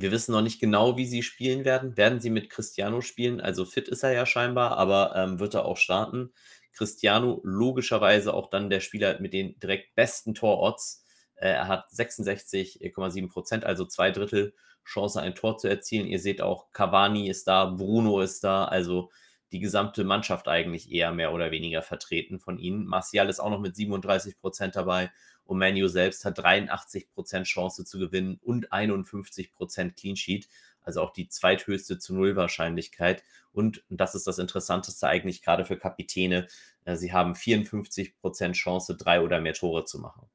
wir 0.00 0.12
wissen 0.12 0.32
noch 0.32 0.42
nicht 0.42 0.60
genau, 0.60 0.96
wie 0.96 1.06
sie 1.06 1.22
spielen 1.22 1.64
werden. 1.64 1.96
Werden 1.96 2.20
sie 2.20 2.30
mit 2.30 2.50
Cristiano 2.50 3.00
spielen? 3.00 3.40
Also 3.40 3.64
fit 3.64 3.88
ist 3.88 4.02
er 4.02 4.12
ja 4.12 4.26
scheinbar, 4.26 4.76
aber 4.76 5.14
ähm, 5.16 5.40
wird 5.40 5.54
er 5.54 5.64
auch 5.64 5.76
starten? 5.76 6.32
Cristiano 6.72 7.40
logischerweise 7.44 8.34
auch 8.34 8.50
dann 8.50 8.70
der 8.70 8.80
Spieler 8.80 9.20
mit 9.20 9.32
den 9.32 9.58
direkt 9.58 9.94
besten 9.94 10.34
Tororts. 10.34 11.04
Äh, 11.36 11.50
er 11.50 11.68
hat 11.68 11.88
66,7 11.90 13.28
Prozent, 13.28 13.64
also 13.64 13.84
zwei 13.84 14.10
Drittel 14.10 14.54
Chance, 14.84 15.20
ein 15.20 15.34
Tor 15.34 15.58
zu 15.58 15.68
erzielen. 15.68 16.06
Ihr 16.06 16.18
seht 16.18 16.40
auch, 16.40 16.72
Cavani 16.72 17.28
ist 17.28 17.46
da, 17.46 17.66
Bruno 17.66 18.20
ist 18.20 18.42
da, 18.42 18.64
also 18.64 19.10
die 19.52 19.60
gesamte 19.60 20.04
Mannschaft 20.04 20.48
eigentlich 20.48 20.90
eher 20.90 21.12
mehr 21.12 21.32
oder 21.32 21.50
weniger 21.50 21.82
vertreten 21.82 22.38
von 22.38 22.58
ihnen. 22.58 22.86
Martial 22.86 23.28
ist 23.28 23.40
auch 23.40 23.50
noch 23.50 23.60
mit 23.60 23.76
37 23.76 24.38
Prozent 24.38 24.76
dabei 24.76 25.10
und 25.48 25.58
Manu 25.58 25.88
selbst 25.88 26.26
hat 26.26 26.38
83% 26.38 27.44
Chance 27.44 27.86
zu 27.86 27.98
gewinnen 27.98 28.38
und 28.42 28.70
51% 28.70 29.94
Clean 29.98 30.14
Sheet. 30.14 30.46
Also 30.82 31.00
auch 31.00 31.10
die 31.10 31.28
zweithöchste 31.28 31.98
zu 31.98 32.14
Null 32.14 32.36
Wahrscheinlichkeit. 32.36 33.24
Und, 33.52 33.82
und 33.90 33.98
das 33.98 34.14
ist 34.14 34.26
das 34.26 34.38
Interessanteste 34.38 35.08
eigentlich 35.08 35.40
gerade 35.40 35.64
für 35.64 35.78
Kapitäne. 35.78 36.48
Äh, 36.84 36.96
sie 36.96 37.14
haben 37.14 37.32
54% 37.32 38.52
Chance, 38.52 38.94
drei 38.94 39.22
oder 39.22 39.40
mehr 39.40 39.54
Tore 39.54 39.86
zu 39.86 39.98
machen. 39.98 40.28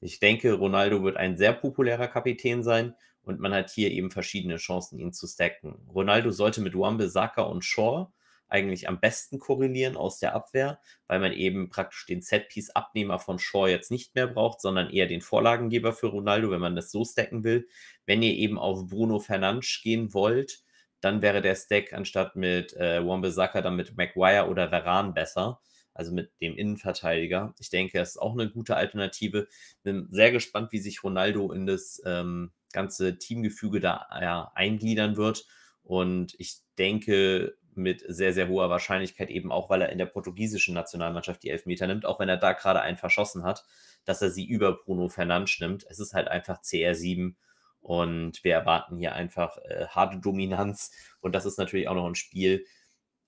Ich 0.00 0.20
denke, 0.20 0.52
Ronaldo 0.52 1.02
wird 1.02 1.16
ein 1.16 1.36
sehr 1.36 1.52
populärer 1.52 2.06
Kapitän 2.06 2.62
sein 2.62 2.94
und 3.24 3.40
man 3.40 3.52
hat 3.52 3.70
hier 3.70 3.90
eben 3.90 4.12
verschiedene 4.12 4.58
Chancen, 4.58 5.00
ihn 5.00 5.12
zu 5.12 5.26
stacken. 5.26 5.84
Ronaldo 5.92 6.30
sollte 6.30 6.60
mit 6.60 6.78
Wambe, 6.78 7.08
Saka 7.08 7.42
und 7.42 7.64
Shaw 7.64 8.06
eigentlich 8.54 8.88
am 8.88 9.00
besten 9.00 9.40
korrelieren 9.40 9.96
aus 9.96 10.20
der 10.20 10.34
Abwehr, 10.34 10.78
weil 11.08 11.18
man 11.18 11.32
eben 11.32 11.70
praktisch 11.70 12.06
den 12.06 12.22
Setpiece-Abnehmer 12.22 13.18
von 13.18 13.40
Shaw 13.40 13.66
jetzt 13.66 13.90
nicht 13.90 14.14
mehr 14.14 14.28
braucht, 14.28 14.60
sondern 14.60 14.90
eher 14.90 15.08
den 15.08 15.22
Vorlagengeber 15.22 15.92
für 15.92 16.06
Ronaldo, 16.06 16.52
wenn 16.52 16.60
man 16.60 16.76
das 16.76 16.92
so 16.92 17.04
stacken 17.04 17.42
will. 17.42 17.66
Wenn 18.06 18.22
ihr 18.22 18.34
eben 18.34 18.56
auf 18.56 18.86
Bruno 18.86 19.18
Fernandes 19.18 19.80
gehen 19.82 20.14
wollt, 20.14 20.62
dann 21.00 21.20
wäre 21.20 21.42
der 21.42 21.56
Stack 21.56 21.92
anstatt 21.92 22.36
mit 22.36 22.74
äh, 22.74 23.04
Wambasaka 23.04 23.60
dann 23.60 23.74
mit 23.74 23.96
Maguire 23.96 24.48
oder 24.48 24.70
Veran 24.70 25.14
besser. 25.14 25.60
also 25.94 26.12
mit 26.12 26.32
dem 26.40 26.56
Innenverteidiger. 26.56 27.54
Ich 27.58 27.70
denke, 27.70 28.00
es 28.00 28.10
ist 28.10 28.18
auch 28.18 28.32
eine 28.32 28.50
gute 28.50 28.76
Alternative. 28.76 29.48
Bin 29.82 30.08
sehr 30.10 30.32
gespannt, 30.32 30.72
wie 30.72 30.80
sich 30.80 31.04
Ronaldo 31.04 31.52
in 31.52 31.66
das 31.66 32.02
ähm, 32.04 32.52
ganze 32.72 33.18
Teamgefüge 33.18 33.80
da 33.80 34.06
ja, 34.20 34.52
eingliedern 34.54 35.16
wird. 35.16 35.46
Und 35.82 36.34
ich 36.38 36.58
denke, 36.78 37.56
mit 37.76 38.04
sehr, 38.06 38.32
sehr 38.32 38.48
hoher 38.48 38.70
Wahrscheinlichkeit, 38.70 39.30
eben 39.30 39.52
auch, 39.52 39.70
weil 39.70 39.82
er 39.82 39.90
in 39.90 39.98
der 39.98 40.06
portugiesischen 40.06 40.74
Nationalmannschaft 40.74 41.42
die 41.42 41.50
Elfmeter 41.50 41.86
nimmt, 41.86 42.06
auch 42.06 42.20
wenn 42.20 42.28
er 42.28 42.36
da 42.36 42.52
gerade 42.52 42.80
einen 42.80 42.96
verschossen 42.96 43.44
hat, 43.44 43.64
dass 44.04 44.22
er 44.22 44.30
sie 44.30 44.44
über 44.44 44.76
Bruno 44.76 45.08
Fernandes 45.08 45.58
nimmt. 45.60 45.86
Es 45.88 45.98
ist 45.98 46.14
halt 46.14 46.28
einfach 46.28 46.62
CR7 46.62 47.34
und 47.80 48.42
wir 48.44 48.54
erwarten 48.54 48.96
hier 48.96 49.14
einfach 49.14 49.58
äh, 49.58 49.86
harte 49.88 50.18
Dominanz. 50.18 50.90
Und 51.20 51.34
das 51.34 51.44
ist 51.44 51.58
natürlich 51.58 51.86
auch 51.88 51.94
noch 51.94 52.06
ein 52.06 52.14
Spiel, 52.14 52.64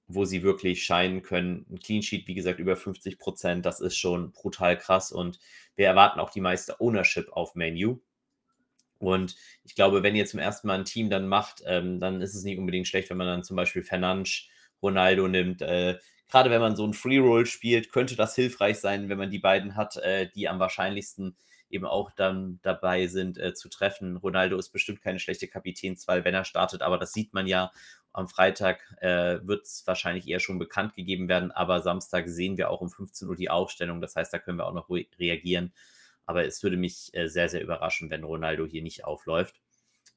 wo 0.09 0.25
sie 0.25 0.43
wirklich 0.43 0.85
scheinen 0.85 1.23
können. 1.23 1.67
Ein 1.71 1.79
Clean 1.79 2.03
Sheet, 2.03 2.27
wie 2.27 2.35
gesagt, 2.35 2.59
über 2.59 2.77
50 2.77 3.19
Prozent, 3.19 3.67
das 3.67 3.81
ist 3.81 3.99
schon 3.99 4.33
brutal 4.33 4.79
krass. 4.79 5.13
Und 5.13 5.39
wir 5.75 5.87
erwarten 5.87 6.21
auch 6.21 6.31
die 6.31 6.41
meiste 6.41 6.81
Ownership 6.81 7.31
auf 7.33 7.55
Menu. 7.55 7.99
Und 8.99 9.37
ich 9.65 9.75
glaube, 9.75 10.03
wenn 10.03 10.17
ihr 10.17 10.27
zum 10.27 10.41
ersten 10.41 10.67
Mal 10.69 10.79
ein 10.79 10.85
Team 10.85 11.11
dann 11.11 11.29
macht, 11.29 11.63
ähm, 11.67 12.01
dann 12.01 12.21
ist 12.21 12.35
es 12.35 12.45
nicht 12.45 12.59
unbedingt 12.59 12.89
schlecht, 12.89 13.11
wenn 13.11 13.17
man 13.17 13.27
dann 13.27 13.45
zum 13.45 13.57
Beispiel 13.57 13.83
Fernandes, 13.83 14.49
Ronaldo 14.83 15.29
nimmt. 15.29 15.63
Äh, 15.63 15.99
Gerade 16.29 16.51
wenn 16.51 16.61
man 16.61 16.77
so 16.77 16.85
ein 16.87 16.93
Free 16.93 17.19
Roll 17.19 17.47
spielt, 17.47 17.93
könnte 17.93 18.17
das 18.17 18.35
hilfreich 18.35 18.79
sein, 18.79 19.09
wenn 19.09 19.19
man 19.19 19.31
die 19.31 19.39
beiden 19.39 19.77
hat, 19.77 19.97
äh, 19.97 20.29
die 20.35 20.49
am 20.49 20.59
wahrscheinlichsten 20.59 21.37
eben 21.69 21.85
auch 21.85 22.11
dann 22.11 22.61
dabei 22.63 23.07
sind 23.07 23.39
äh, 23.39 23.55
zu 23.55 23.69
treffen. 23.69 24.17
Ronaldo 24.17 24.57
ist 24.57 24.71
bestimmt 24.71 25.03
keine 25.03 25.19
schlechte 25.19 25.49
Kapitänswahl, 25.49 26.25
wenn 26.25 26.35
er 26.35 26.45
startet, 26.45 26.83
aber 26.83 26.99
das 26.99 27.13
sieht 27.13 27.33
man 27.33 27.47
ja. 27.47 27.73
Am 28.13 28.29
Freitag 28.29 28.81
äh, 29.01 29.41
wird 29.43 29.67
es 29.67 29.87
wahrscheinlich 29.87 30.27
eher 30.27 30.41
schon 30.41 30.59
bekannt 30.59 30.95
gegeben 30.95 31.29
werden, 31.29 31.53
aber 31.53 31.83
Samstag 31.83 32.29
sehen 32.29 32.57
wir 32.57 32.71
auch 32.71 32.81
um 32.81 32.89
15 32.89 33.29
Uhr 33.29 33.37
die 33.37 33.51
Aufstellung. 33.51 34.01
Das 34.01 34.17
heißt, 34.17 34.33
da 34.33 34.39
können 34.39 34.59
wir 34.59 34.67
auch 34.67 34.73
noch 34.73 34.89
re 34.89 35.07
reagieren. 35.19 35.73
Aber 36.27 36.45
es 36.45 36.63
würde 36.63 36.77
mich 36.77 37.11
äh, 37.15 37.29
sehr, 37.29 37.49
sehr 37.49 37.63
überraschen, 37.63 38.11
wenn 38.11 38.25
Ronaldo 38.25 38.67
hier 38.67 38.83
nicht 38.83 39.05
aufläuft. 39.05 39.61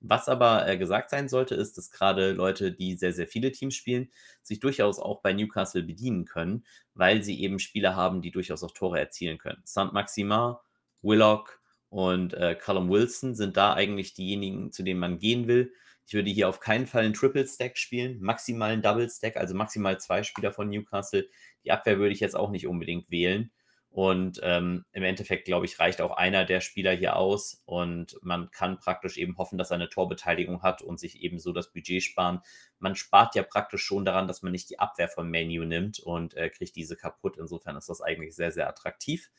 Was 0.02 0.30
aber 0.30 0.68
äh, 0.68 0.78
gesagt 0.78 1.10
sein 1.10 1.28
sollte, 1.28 1.56
ist, 1.56 1.78
dass 1.78 1.92
gerade 1.92 2.32
Leute, 2.32 2.72
die 2.72 2.96
sehr, 2.96 3.12
sehr 3.12 3.28
viele 3.28 3.52
Teams 3.52 3.76
spielen, 3.76 4.10
sich 4.42 4.60
durchaus 4.60 4.98
auch 4.98 5.22
bei 5.22 5.34
Newcastle 5.34 5.84
bedienen 5.84 6.26
können, 6.26 6.66
weil 6.94 7.22
sie 7.22 7.42
eben 7.42 7.60
Spieler 7.60 7.96
haben, 7.96 8.22
die 8.22 8.32
durchaus 8.32 8.64
auch 8.64 8.72
Tore 8.72 9.00
erzielen 9.00 9.38
können. 9.38 9.62
St. 9.66 9.92
Maxima, 9.92 10.62
Willock 11.02 11.62
und 11.90 12.34
äh, 12.34 12.56
Callum 12.56 12.90
Wilson 12.90 13.36
sind 13.36 13.58
da 13.58 13.74
eigentlich 13.74 14.14
diejenigen, 14.14 14.72
zu 14.72 14.84
denen 14.84 15.00
man 15.00 15.20
gehen 15.20 15.48
will. 15.48 15.74
Ich 16.08 16.14
würde 16.14 16.30
hier 16.32 16.50
auf 16.50 16.60
keinen 16.60 16.88
Fall 16.88 17.04
einen 17.04 17.14
Triple 17.14 17.46
Stack 17.46 17.78
spielen, 17.78 18.20
maximal 18.22 18.72
einen 18.72 18.82
Double 18.82 19.10
Stack, 19.10 19.38
also 19.38 19.54
maximal 19.54 20.00
zwei 20.00 20.24
Spieler 20.24 20.52
von 20.52 20.70
Newcastle. 20.70 21.28
Die 21.66 21.72
Abwehr 21.72 22.00
würde 22.00 22.14
ich 22.14 22.20
jetzt 22.20 22.36
auch 22.36 22.52
nicht 22.52 22.68
unbedingt 22.68 23.12
wählen. 23.12 23.52
Und 23.92 24.40
ähm, 24.44 24.86
im 24.92 25.04
Endeffekt, 25.04 25.46
glaube 25.46 25.66
ich, 25.66 25.80
reicht 25.80 26.00
auch 26.00 26.16
einer 26.16 26.46
der 26.46 26.62
Spieler 26.62 26.92
hier 26.92 27.16
aus 27.16 27.64
und 27.66 28.18
man 28.22 28.52
kann 28.52 28.78
praktisch 28.78 29.18
eben 29.18 29.38
hoffen, 29.38 29.58
dass 29.58 29.72
er 29.72 29.76
eine 29.76 29.90
Torbeteiligung 29.90 30.62
hat 30.62 30.84
und 30.84 31.00
sich 31.00 31.22
eben 31.22 31.40
so 31.40 31.52
das 31.54 31.72
Budget 31.74 32.04
sparen. 32.04 32.42
Man 32.78 32.96
spart 32.96 33.34
ja 33.34 33.42
praktisch 33.42 33.84
schon 33.84 34.06
daran, 34.06 34.28
dass 34.28 34.44
man 34.44 34.52
nicht 34.52 34.70
die 34.70 34.78
Abwehr 34.78 35.08
vom 35.08 35.30
Menu 35.30 35.66
nimmt 35.66 36.00
und 36.00 36.36
äh, 36.36 36.50
kriegt 36.50 36.76
diese 36.76 36.96
kaputt. 36.96 37.38
Insofern 37.38 37.76
ist 37.78 37.90
das 37.90 38.02
eigentlich 38.02 38.36
sehr, 38.36 38.52
sehr 38.52 38.70
attraktiv. 38.70 39.32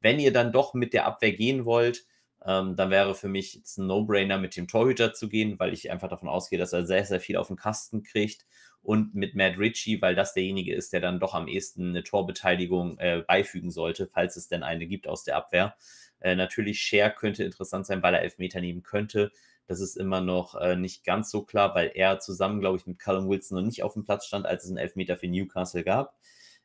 Wenn 0.00 0.20
ihr 0.20 0.32
dann 0.32 0.52
doch 0.52 0.74
mit 0.74 0.92
der 0.92 1.06
Abwehr 1.06 1.32
gehen 1.32 1.64
wollt, 1.64 2.04
ähm, 2.44 2.76
dann 2.76 2.90
wäre 2.90 3.14
für 3.14 3.28
mich 3.28 3.54
jetzt 3.54 3.78
ein 3.78 3.86
No-Brainer, 3.86 4.36
mit 4.36 4.56
dem 4.56 4.68
Torhüter 4.68 5.14
zu 5.14 5.30
gehen, 5.30 5.58
weil 5.58 5.72
ich 5.72 5.90
einfach 5.90 6.08
davon 6.08 6.28
ausgehe, 6.28 6.58
dass 6.58 6.74
er 6.74 6.84
sehr, 6.84 7.06
sehr 7.06 7.20
viel 7.20 7.38
auf 7.38 7.48
den 7.48 7.56
Kasten 7.56 8.02
kriegt 8.02 8.44
und 8.86 9.16
mit 9.16 9.34
Matt 9.34 9.58
Ritchie, 9.58 10.00
weil 10.00 10.14
das 10.14 10.32
derjenige 10.32 10.72
ist, 10.72 10.92
der 10.92 11.00
dann 11.00 11.18
doch 11.18 11.34
am 11.34 11.48
ehesten 11.48 11.88
eine 11.88 12.04
Torbeteiligung 12.04 12.98
äh, 12.98 13.24
beifügen 13.26 13.72
sollte, 13.72 14.06
falls 14.06 14.36
es 14.36 14.46
denn 14.46 14.62
eine 14.62 14.86
gibt 14.86 15.08
aus 15.08 15.24
der 15.24 15.36
Abwehr. 15.36 15.74
Äh, 16.20 16.36
natürlich, 16.36 16.80
Share 16.80 17.10
könnte 17.10 17.42
interessant 17.42 17.84
sein, 17.84 18.02
weil 18.02 18.14
er 18.14 18.22
Elfmeter 18.22 18.60
nehmen 18.60 18.84
könnte. 18.84 19.32
Das 19.66 19.80
ist 19.80 19.96
immer 19.96 20.20
noch 20.20 20.54
äh, 20.54 20.76
nicht 20.76 21.04
ganz 21.04 21.32
so 21.32 21.42
klar, 21.42 21.74
weil 21.74 21.90
er 21.94 22.20
zusammen, 22.20 22.60
glaube 22.60 22.78
ich, 22.78 22.86
mit 22.86 23.00
Callum 23.00 23.28
Wilson 23.28 23.58
noch 23.58 23.66
nicht 23.66 23.82
auf 23.82 23.94
dem 23.94 24.04
Platz 24.04 24.26
stand, 24.26 24.46
als 24.46 24.62
es 24.62 24.70
einen 24.70 24.78
Elfmeter 24.78 25.16
für 25.16 25.26
Newcastle 25.26 25.82
gab. 25.82 26.16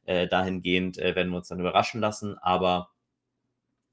Äh, 0.06 0.28
dahingehend 0.28 1.00
äh, 1.00 1.16
werden 1.16 1.32
wir 1.32 1.38
uns 1.38 1.48
dann 1.48 1.60
überraschen 1.60 2.02
lassen, 2.02 2.38
aber 2.38 2.92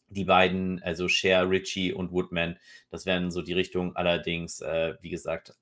die 0.08 0.24
beiden, 0.24 0.82
also 0.82 1.08
Share, 1.08 1.48
Ritchie 1.48 1.94
und 1.94 2.12
Woodman, 2.12 2.58
das 2.90 3.06
wären 3.06 3.30
so 3.30 3.40
die 3.40 3.54
Richtung. 3.54 3.96
Allerdings, 3.96 4.60
äh, 4.60 4.94
wie 5.00 5.10
gesagt, 5.10 5.54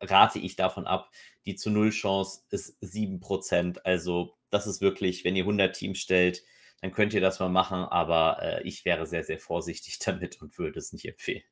rate 0.00 0.38
ich 0.38 0.56
davon 0.56 0.86
ab. 0.86 1.10
Die 1.46 1.56
zu 1.56 1.70
Null 1.70 1.90
Chance 1.90 2.42
ist 2.50 2.76
7%. 2.82 3.78
Also 3.84 4.36
das 4.50 4.66
ist 4.66 4.80
wirklich, 4.80 5.24
wenn 5.24 5.36
ihr 5.36 5.44
100 5.44 5.74
Teams 5.74 5.98
stellt, 5.98 6.42
dann 6.80 6.92
könnt 6.92 7.14
ihr 7.14 7.20
das 7.20 7.40
mal 7.40 7.48
machen, 7.48 7.80
aber 7.80 8.38
äh, 8.42 8.62
ich 8.62 8.84
wäre 8.84 9.06
sehr, 9.06 9.24
sehr 9.24 9.38
vorsichtig 9.38 9.98
damit 10.04 10.40
und 10.40 10.58
würde 10.58 10.78
es 10.78 10.92
nicht 10.92 11.06
empfehlen. 11.06 11.42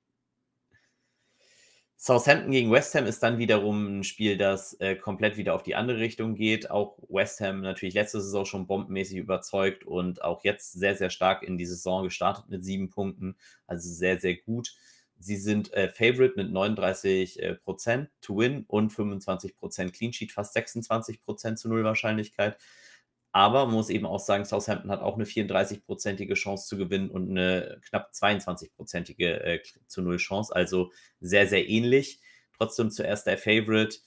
Southampton 1.99 2.53
gegen 2.53 2.71
West 2.71 2.95
Ham 2.95 3.07
ist 3.07 3.23
dann 3.23 3.39
wiederum 3.39 4.01
ein 4.01 4.05
Spiel, 4.05 4.37
das 4.37 4.75
äh, 4.81 4.97
komplett 4.97 5.39
wieder 5.39 5.55
auf 5.55 5.63
die 5.63 5.75
andere 5.75 5.99
Richtung 5.99 6.35
geht. 6.35 6.71
Auch 6.71 6.99
West 7.09 7.41
Ham 7.41 7.63
natürlich 7.63 7.95
letzte 7.95 8.21
Saison 8.21 8.45
schon 8.45 8.67
bombenmäßig 8.67 9.17
überzeugt 9.17 9.85
und 9.85 10.23
auch 10.23 10.45
jetzt 10.45 10.73
sehr, 10.73 10.95
sehr 10.95 11.09
stark 11.09 11.43
in 11.43 11.57
die 11.57 11.65
Saison 11.65 12.05
gestartet 12.05 12.51
mit 12.51 12.65
sieben 12.65 12.91
Punkten. 12.91 13.37
Also 13.67 13.89
sehr, 13.89 14.21
sehr 14.21 14.37
gut. 14.37 14.75
Sie 15.19 15.37
sind 15.37 15.73
äh, 15.73 15.89
Favorite 15.89 16.35
mit 16.37 16.53
39 16.53 17.43
äh, 17.43 17.55
Prozent 17.55 18.11
to 18.21 18.39
win 18.39 18.65
und 18.69 18.91
25 18.91 19.57
Prozent 19.57 19.93
Clean 19.93 20.13
Sheet, 20.13 20.33
fast 20.33 20.53
26 20.55 21.23
Prozent 21.23 21.59
zu 21.59 21.69
Null 21.69 21.85
Wahrscheinlichkeit. 21.85 22.59
Aber 23.33 23.67
man 23.67 23.75
muss 23.75 23.91
eben 23.91 24.07
auch 24.07 24.19
sagen, 24.19 24.47
Southampton 24.47 24.91
hat 24.91 25.01
auch 25.01 25.17
eine 25.17 25.25
34-prozentige 25.25 26.35
Chance 26.35 26.69
zu 26.69 26.79
gewinnen 26.79 27.11
und 27.11 27.31
eine 27.31 27.81
knapp 27.87 28.11
22-prozentige 28.13 29.41
äh, 29.43 29.63
zu 29.87 30.01
Null 30.01 30.17
Chance. 30.17 30.55
Also 30.55 30.91
sehr, 31.21 31.47
sehr 31.47 31.69
ähnlich. 31.69 32.21
Trotzdem 32.57 32.91
zuerst 32.91 33.27
der 33.27 33.37
Favorite. 33.37 33.99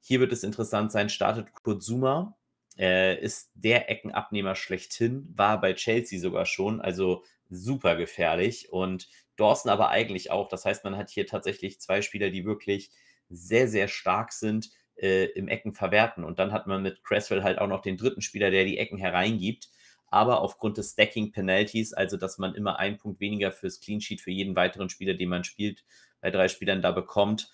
Hier 0.00 0.20
wird 0.20 0.32
es 0.32 0.44
interessant 0.44 0.92
sein, 0.92 1.10
startet 1.10 1.52
Kurzuma, 1.52 2.38
äh, 2.78 3.22
ist 3.22 3.50
der 3.54 3.90
Eckenabnehmer 3.90 4.54
schlechthin, 4.54 5.30
war 5.36 5.60
bei 5.60 5.74
Chelsea 5.74 6.18
sogar 6.18 6.46
schon, 6.46 6.80
also 6.80 7.22
super 7.50 7.96
gefährlich. 7.96 8.72
Und 8.72 9.08
Dawson 9.36 9.70
aber 9.70 9.90
eigentlich 9.90 10.30
auch. 10.30 10.48
Das 10.48 10.64
heißt, 10.64 10.84
man 10.84 10.96
hat 10.96 11.10
hier 11.10 11.26
tatsächlich 11.26 11.80
zwei 11.80 12.02
Spieler, 12.02 12.30
die 12.30 12.44
wirklich 12.44 12.90
sehr, 13.28 13.68
sehr 13.68 13.88
stark 13.88 14.32
sind 14.32 14.70
äh, 14.96 15.26
im 15.26 15.48
Ecken 15.48 15.74
verwerten. 15.74 16.24
Und 16.24 16.38
dann 16.38 16.52
hat 16.52 16.66
man 16.66 16.82
mit 16.82 17.02
Cresswell 17.04 17.42
halt 17.42 17.58
auch 17.58 17.68
noch 17.68 17.82
den 17.82 17.96
dritten 17.96 18.22
Spieler, 18.22 18.50
der 18.50 18.64
die 18.64 18.78
Ecken 18.78 18.98
hereingibt. 18.98 19.70
Aber 20.08 20.40
aufgrund 20.40 20.76
des 20.76 20.92
Stacking 20.92 21.30
Penalties, 21.30 21.92
also 21.92 22.16
dass 22.16 22.38
man 22.38 22.54
immer 22.54 22.78
einen 22.78 22.98
Punkt 22.98 23.20
weniger 23.20 23.52
fürs 23.52 23.80
Clean 23.80 24.00
Sheet 24.00 24.20
für 24.20 24.32
jeden 24.32 24.56
weiteren 24.56 24.90
Spieler, 24.90 25.14
den 25.14 25.28
man 25.28 25.44
spielt, 25.44 25.84
bei 26.20 26.30
drei 26.30 26.48
Spielern 26.48 26.82
da 26.82 26.90
bekommt, 26.90 27.52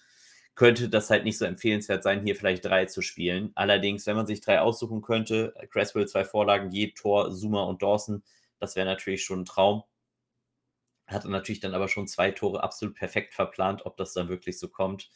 könnte 0.54 0.88
das 0.88 1.10
halt 1.10 1.24
nicht 1.24 1.36
so 1.36 1.44
empfehlenswert 1.44 2.02
sein, 2.02 2.24
hier 2.24 2.34
vielleicht 2.34 2.64
drei 2.64 2.86
zu 2.86 3.02
spielen. 3.02 3.52
Allerdings, 3.54 4.06
wenn 4.06 4.16
man 4.16 4.26
sich 4.26 4.40
drei 4.40 4.60
aussuchen 4.60 5.02
könnte, 5.02 5.54
Cresswell 5.70 6.08
zwei 6.08 6.24
Vorlagen, 6.24 6.70
je 6.70 6.92
Tor, 6.92 7.30
Zuma 7.30 7.64
und 7.64 7.82
Dawson, 7.82 8.22
das 8.58 8.76
wäre 8.76 8.86
natürlich 8.86 9.25
schon 9.25 9.40
ein 9.40 9.44
Traum. 9.44 9.82
Hat 11.06 11.25
er 11.25 11.30
natürlich 11.30 11.60
dann 11.60 11.75
aber 11.75 11.88
schon 11.88 12.08
zwei 12.08 12.30
Tore 12.32 12.62
absolut 12.62 12.96
perfekt 12.96 13.34
verplant, 13.34 13.86
ob 13.86 13.96
das 13.96 14.12
dann 14.12 14.28
wirklich 14.28 14.58
so 14.58 14.68
kommt. 14.68 15.10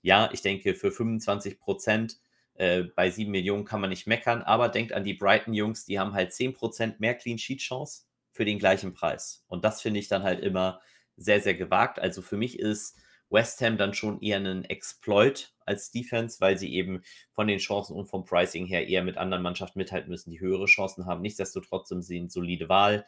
Ja, 0.00 0.30
ich 0.32 0.42
denke, 0.42 0.74
für 0.74 0.92
25 0.92 1.58
Prozent 1.58 2.18
äh, 2.54 2.84
bei 2.84 3.10
7 3.10 3.30
Millionen 3.30 3.64
kann 3.64 3.80
man 3.80 3.90
nicht 3.90 4.06
meckern, 4.06 4.42
aber 4.42 4.68
denkt 4.68 4.92
an 4.92 5.04
die 5.04 5.14
Brighton-Jungs, 5.14 5.86
die 5.86 5.98
haben 5.98 6.14
halt 6.14 6.32
10 6.32 6.54
Prozent 6.54 7.00
mehr 7.00 7.14
Clean-Sheet-Chance 7.14 8.04
für 8.30 8.44
den 8.44 8.58
gleichen 8.58 8.94
Preis. 8.94 9.44
Und 9.48 9.64
das 9.64 9.82
finde 9.82 10.00
ich 10.00 10.08
dann 10.08 10.22
halt 10.22 10.40
immer 10.40 10.80
sehr, 11.16 11.40
sehr 11.40 11.54
gewagt. 11.54 11.98
Also 11.98 12.22
für 12.22 12.36
mich 12.36 12.58
ist 12.58 12.96
West 13.34 13.60
Ham 13.60 13.76
dann 13.76 13.92
schon 13.92 14.22
eher 14.22 14.38
ein 14.38 14.64
Exploit 14.64 15.52
als 15.66 15.90
Defense, 15.90 16.40
weil 16.40 16.56
sie 16.56 16.72
eben 16.72 17.02
von 17.32 17.48
den 17.48 17.58
Chancen 17.58 17.96
und 17.96 18.06
vom 18.06 18.24
Pricing 18.24 18.64
her 18.64 18.86
eher 18.86 19.02
mit 19.02 19.16
anderen 19.18 19.42
Mannschaften 19.42 19.78
mithalten 19.78 20.08
müssen, 20.08 20.30
die 20.30 20.40
höhere 20.40 20.66
Chancen 20.66 21.04
haben. 21.04 21.20
Nichtsdestotrotz 21.20 21.88
sind 21.88 22.02
sie 22.02 22.18
eine 22.18 22.30
solide 22.30 22.68
Wahl 22.68 23.04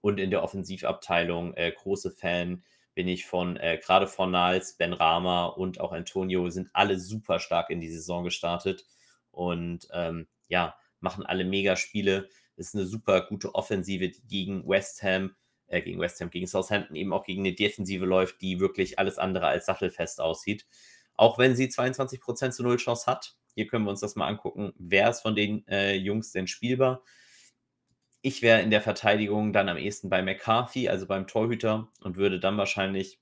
und 0.00 0.20
in 0.20 0.30
der 0.30 0.44
Offensivabteilung 0.44 1.54
äh, 1.54 1.72
große 1.72 2.12
Fan 2.12 2.62
bin 2.94 3.08
ich 3.08 3.26
von, 3.26 3.56
äh, 3.56 3.80
gerade 3.84 4.06
von 4.06 4.30
Nals, 4.30 4.76
Ben 4.76 4.92
Rama 4.92 5.46
und 5.46 5.80
auch 5.80 5.92
Antonio 5.92 6.48
sind 6.50 6.70
alle 6.72 7.00
super 7.00 7.40
stark 7.40 7.70
in 7.70 7.80
die 7.80 7.90
Saison 7.90 8.22
gestartet 8.22 8.86
und 9.32 9.88
ähm, 9.92 10.28
ja, 10.46 10.76
machen 11.00 11.26
alle 11.26 11.44
mega 11.44 11.74
Spiele. 11.74 12.28
Ist 12.56 12.76
eine 12.76 12.86
super 12.86 13.22
gute 13.22 13.56
Offensive, 13.56 14.12
gegen 14.28 14.68
West 14.68 15.02
Ham, 15.02 15.34
äh, 15.66 15.82
gegen 15.82 16.00
West 16.00 16.20
Ham, 16.20 16.30
gegen 16.30 16.46
Southampton 16.46 16.96
eben 16.96 17.12
auch 17.12 17.24
gegen 17.24 17.42
eine 17.42 17.54
Defensive 17.54 18.04
läuft, 18.04 18.40
die 18.40 18.60
wirklich 18.60 18.98
alles 18.98 19.18
andere 19.18 19.46
als 19.46 19.66
sattelfest 19.66 20.20
aussieht. 20.20 20.66
Auch 21.16 21.38
wenn 21.38 21.54
sie 21.54 21.68
22% 21.68 22.50
zu 22.50 22.62
Null 22.62 22.76
Chance 22.76 23.06
hat. 23.06 23.36
Hier 23.54 23.66
können 23.66 23.84
wir 23.84 23.90
uns 23.90 24.00
das 24.00 24.16
mal 24.16 24.26
angucken. 24.26 24.72
Wer 24.78 25.10
ist 25.10 25.20
von 25.20 25.36
den 25.36 25.66
äh, 25.68 25.94
Jungs 25.94 26.32
denn 26.32 26.48
spielbar? 26.48 27.02
Ich 28.20 28.42
wäre 28.42 28.62
in 28.62 28.70
der 28.70 28.80
Verteidigung 28.80 29.52
dann 29.52 29.68
am 29.68 29.76
ehesten 29.76 30.08
bei 30.08 30.22
McCarthy, 30.22 30.88
also 30.88 31.06
beim 31.06 31.26
Torhüter, 31.26 31.88
und 32.00 32.16
würde 32.16 32.40
dann 32.40 32.56
wahrscheinlich 32.56 33.20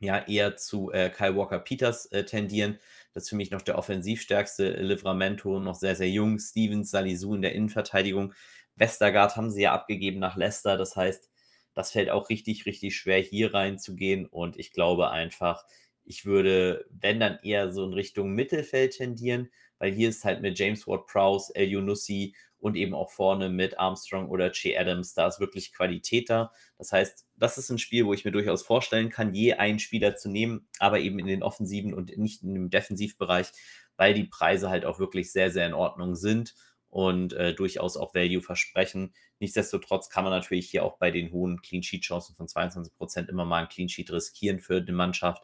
ja 0.00 0.18
eher 0.18 0.56
zu 0.56 0.90
äh, 0.92 1.10
Kyle 1.10 1.36
Walker 1.36 1.58
Peters 1.58 2.06
äh, 2.06 2.24
tendieren. 2.24 2.78
Das 3.12 3.24
ist 3.24 3.28
für 3.30 3.36
mich 3.36 3.50
noch 3.50 3.62
der 3.62 3.78
offensivstärkste 3.78 4.70
Livramento, 4.82 5.60
noch 5.60 5.76
sehr, 5.76 5.96
sehr 5.96 6.10
jung. 6.10 6.38
Stevens, 6.38 6.90
Salisu 6.90 7.34
in 7.34 7.42
der 7.42 7.54
Innenverteidigung. 7.54 8.34
Westergaard 8.76 9.36
haben 9.36 9.50
sie 9.50 9.62
ja 9.62 9.72
abgegeben 9.72 10.18
nach 10.18 10.36
Leicester. 10.36 10.76
Das 10.76 10.96
heißt, 10.96 11.30
das 11.74 11.90
fällt 11.90 12.10
auch 12.10 12.28
richtig, 12.30 12.66
richtig 12.66 12.96
schwer, 12.96 13.20
hier 13.20 13.52
reinzugehen. 13.54 14.26
Und 14.26 14.58
ich 14.58 14.72
glaube 14.72 15.10
einfach, 15.10 15.64
ich 16.04 16.24
würde, 16.24 16.86
wenn 16.90 17.20
dann 17.20 17.38
eher 17.42 17.72
so 17.72 17.84
in 17.84 17.92
Richtung 17.92 18.32
Mittelfeld 18.32 18.96
tendieren, 18.96 19.50
weil 19.78 19.92
hier 19.92 20.08
ist 20.08 20.24
halt 20.24 20.40
mit 20.40 20.58
James 20.58 20.86
Ward-Prowse, 20.86 21.54
El 21.54 21.68
Yunusi 21.68 22.34
und 22.58 22.76
eben 22.76 22.94
auch 22.94 23.10
vorne 23.10 23.50
mit 23.50 23.78
Armstrong 23.78 24.28
oder 24.28 24.50
Che 24.50 24.78
Adams, 24.78 25.14
da 25.14 25.26
ist 25.26 25.40
wirklich 25.40 25.72
Qualität 25.72 26.30
da. 26.30 26.52
Das 26.78 26.92
heißt, 26.92 27.26
das 27.36 27.58
ist 27.58 27.70
ein 27.70 27.78
Spiel, 27.78 28.06
wo 28.06 28.14
ich 28.14 28.24
mir 28.24 28.30
durchaus 28.30 28.62
vorstellen 28.62 29.10
kann, 29.10 29.34
je 29.34 29.54
einen 29.54 29.78
Spieler 29.78 30.16
zu 30.16 30.30
nehmen, 30.30 30.68
aber 30.78 31.00
eben 31.00 31.18
in 31.18 31.26
den 31.26 31.42
offensiven 31.42 31.92
und 31.92 32.16
nicht 32.16 32.42
in 32.42 32.54
dem 32.54 32.70
Defensivbereich, 32.70 33.48
weil 33.96 34.14
die 34.14 34.24
Preise 34.24 34.70
halt 34.70 34.86
auch 34.86 34.98
wirklich 34.98 35.32
sehr, 35.32 35.50
sehr 35.50 35.66
in 35.66 35.74
Ordnung 35.74 36.14
sind 36.14 36.54
und 36.94 37.32
äh, 37.32 37.52
durchaus 37.52 37.96
auch 37.96 38.14
Value 38.14 38.40
versprechen. 38.40 39.12
Nichtsdestotrotz 39.40 40.10
kann 40.10 40.22
man 40.22 40.32
natürlich 40.32 40.70
hier 40.70 40.84
auch 40.84 40.96
bei 40.96 41.10
den 41.10 41.32
hohen 41.32 41.60
Clean 41.60 41.82
Sheet 41.82 42.04
Chancen 42.04 42.36
von 42.36 42.46
22 42.46 42.94
Prozent 42.94 43.28
immer 43.28 43.44
mal 43.44 43.62
ein 43.62 43.68
Clean 43.68 43.88
Sheet 43.88 44.12
riskieren 44.12 44.60
für 44.60 44.80
die 44.80 44.92
Mannschaft. 44.92 45.42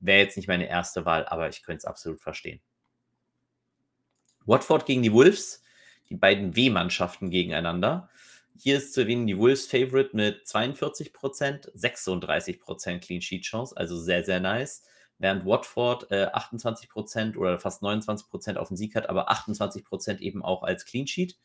Wäre 0.00 0.18
jetzt 0.18 0.36
nicht 0.36 0.48
meine 0.48 0.68
erste 0.68 1.06
Wahl, 1.06 1.24
aber 1.24 1.48
ich 1.48 1.62
könnte 1.62 1.78
es 1.78 1.84
absolut 1.86 2.20
verstehen. 2.20 2.60
Watford 4.44 4.84
gegen 4.84 5.02
die 5.02 5.14
Wolves, 5.14 5.62
die 6.10 6.16
beiden 6.16 6.56
W-Mannschaften 6.56 7.30
gegeneinander. 7.30 8.10
Hier 8.58 8.76
ist 8.76 8.92
zu 8.92 9.00
erwähnen 9.00 9.26
die 9.26 9.38
Wolves 9.38 9.64
Favorite 9.64 10.14
mit 10.14 10.46
42%, 10.46 11.74
36% 11.74 12.98
Clean 12.98 13.22
Sheet 13.22 13.44
Chance, 13.44 13.74
also 13.78 13.98
sehr, 13.98 14.24
sehr 14.24 14.40
nice. 14.40 14.84
Während 15.22 15.46
Watford 15.46 16.10
äh, 16.10 16.26
28% 16.26 17.36
oder 17.36 17.60
fast 17.60 17.80
29% 17.80 18.56
auf 18.56 18.66
den 18.66 18.76
Sieg 18.76 18.96
hat, 18.96 19.08
aber 19.08 19.30
28% 19.30 20.18
eben 20.18 20.42
auch 20.42 20.64
als 20.64 20.84
Clean 20.84 21.06
Sheet. 21.06 21.38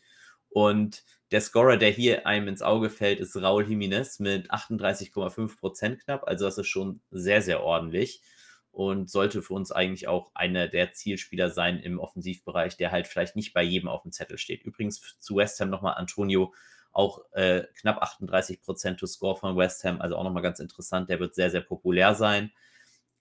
Und 0.50 1.04
der 1.30 1.42
Scorer, 1.42 1.78
der 1.78 1.92
hier 1.92 2.26
einem 2.26 2.48
ins 2.48 2.64
Auge 2.64 2.90
fällt, 2.90 3.20
ist 3.20 3.36
Raul 3.36 3.66
Jiménez 3.66 4.20
mit 4.20 4.50
38,5% 4.50 5.98
knapp. 5.98 6.24
Also 6.26 6.46
das 6.46 6.58
ist 6.58 6.66
schon 6.66 7.02
sehr, 7.12 7.44
sehr 7.44 7.62
ordentlich 7.62 8.24
und 8.72 9.12
sollte 9.12 9.44
für 9.44 9.54
uns 9.54 9.72
eigentlich 9.72 10.08
auch 10.08 10.32
einer 10.34 10.68
der 10.68 10.94
Zielspieler 10.94 11.52
sein 11.52 11.80
im 11.80 12.00
Offensivbereich, 12.00 12.78
der 12.78 12.92
halt 12.92 13.06
vielleicht 13.06 13.36
nicht 13.36 13.54
bei 13.54 13.62
jedem 13.62 13.90
auf 13.90 14.02
dem 14.02 14.12
Zettel 14.12 14.40
steht. 14.40 14.64
Übrigens 14.64 15.20
zu 15.20 15.36
West 15.36 15.60
Ham 15.60 15.70
nochmal 15.70 15.98
Antonio, 15.98 16.52
auch 16.94 17.22
äh, 17.34 17.62
knapp 17.80 18.02
38 18.02 18.60
Prozent 18.60 19.00
to 19.00 19.06
Score 19.06 19.36
von 19.36 19.56
West 19.56 19.84
Ham, 19.84 20.02
also 20.02 20.16
auch 20.16 20.24
nochmal 20.24 20.42
ganz 20.42 20.60
interessant. 20.60 21.12
Der 21.12 21.20
wird 21.20 21.36
sehr, 21.36 21.52
sehr 21.52 21.62
populär 21.62 22.16
sein. 22.16 22.52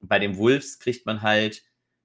Bei 0.00 0.18
den 0.18 0.36
Wolves 0.36 0.78
kriegt 0.78 1.06
man 1.06 1.22
halt, 1.22 1.62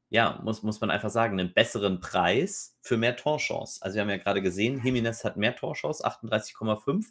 ja, 0.09 0.39
muss, 0.43 0.63
muss 0.63 0.81
man 0.81 0.91
einfach 0.91 1.09
sagen, 1.09 1.39
einen 1.39 1.53
besseren 1.53 1.99
Preis 1.99 2.77
für 2.81 2.97
mehr 2.97 3.15
Torchance. 3.15 3.81
Also 3.81 3.95
wir 3.95 4.01
haben 4.01 4.09
ja 4.09 4.17
gerade 4.17 4.41
gesehen, 4.41 4.81
Jiménez 4.81 5.23
hat 5.23 5.37
mehr 5.37 5.55
Torchance, 5.55 6.05
38,5 6.05 7.05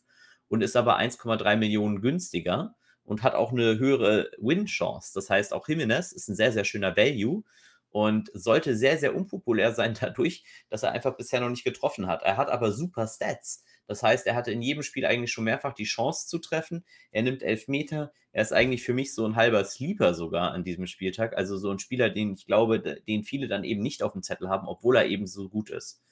und 0.48 0.62
ist 0.62 0.76
aber 0.76 0.98
1,3 0.98 1.56
Millionen 1.56 2.00
günstiger 2.00 2.74
und 3.04 3.22
hat 3.22 3.34
auch 3.34 3.52
eine 3.52 3.78
höhere 3.78 4.30
Win-Chance. 4.38 5.12
Das 5.14 5.30
heißt, 5.30 5.52
auch 5.52 5.66
Jimenez 5.68 6.12
ist 6.12 6.28
ein 6.28 6.36
sehr, 6.36 6.52
sehr 6.52 6.64
schöner 6.64 6.96
Value 6.96 7.42
und 7.90 8.30
sollte 8.34 8.76
sehr, 8.76 8.98
sehr 8.98 9.14
unpopulär 9.14 9.74
sein 9.74 9.94
dadurch, 10.00 10.44
dass 10.68 10.82
er 10.82 10.92
einfach 10.92 11.16
bisher 11.16 11.40
noch 11.40 11.50
nicht 11.50 11.64
getroffen 11.64 12.06
hat. 12.06 12.22
Er 12.22 12.36
hat 12.36 12.50
aber 12.50 12.72
super 12.72 13.06
Stats. 13.06 13.64
Das 13.90 14.04
heißt, 14.04 14.28
er 14.28 14.36
hatte 14.36 14.52
in 14.52 14.62
jedem 14.62 14.84
Spiel 14.84 15.04
eigentlich 15.04 15.32
schon 15.32 15.42
mehrfach 15.42 15.74
die 15.74 15.82
Chance 15.82 16.28
zu 16.28 16.38
treffen. 16.38 16.84
Er 17.10 17.22
nimmt 17.22 17.42
elf 17.42 17.66
Meter. 17.66 18.12
Er 18.30 18.42
ist 18.42 18.52
eigentlich 18.52 18.84
für 18.84 18.94
mich 18.94 19.12
so 19.12 19.26
ein 19.26 19.34
halber 19.34 19.64
Sleeper 19.64 20.14
sogar 20.14 20.52
an 20.52 20.62
diesem 20.62 20.86
Spieltag. 20.86 21.36
Also 21.36 21.58
so 21.58 21.72
ein 21.72 21.80
Spieler, 21.80 22.08
den 22.08 22.34
ich 22.34 22.46
glaube, 22.46 22.78
den 22.80 23.24
viele 23.24 23.48
dann 23.48 23.64
eben 23.64 23.82
nicht 23.82 24.04
auf 24.04 24.12
dem 24.12 24.22
Zettel 24.22 24.48
haben, 24.48 24.68
obwohl 24.68 24.94
er 24.94 25.06
eben 25.06 25.26
so 25.26 25.48
gut 25.48 25.70
ist. 25.70 26.04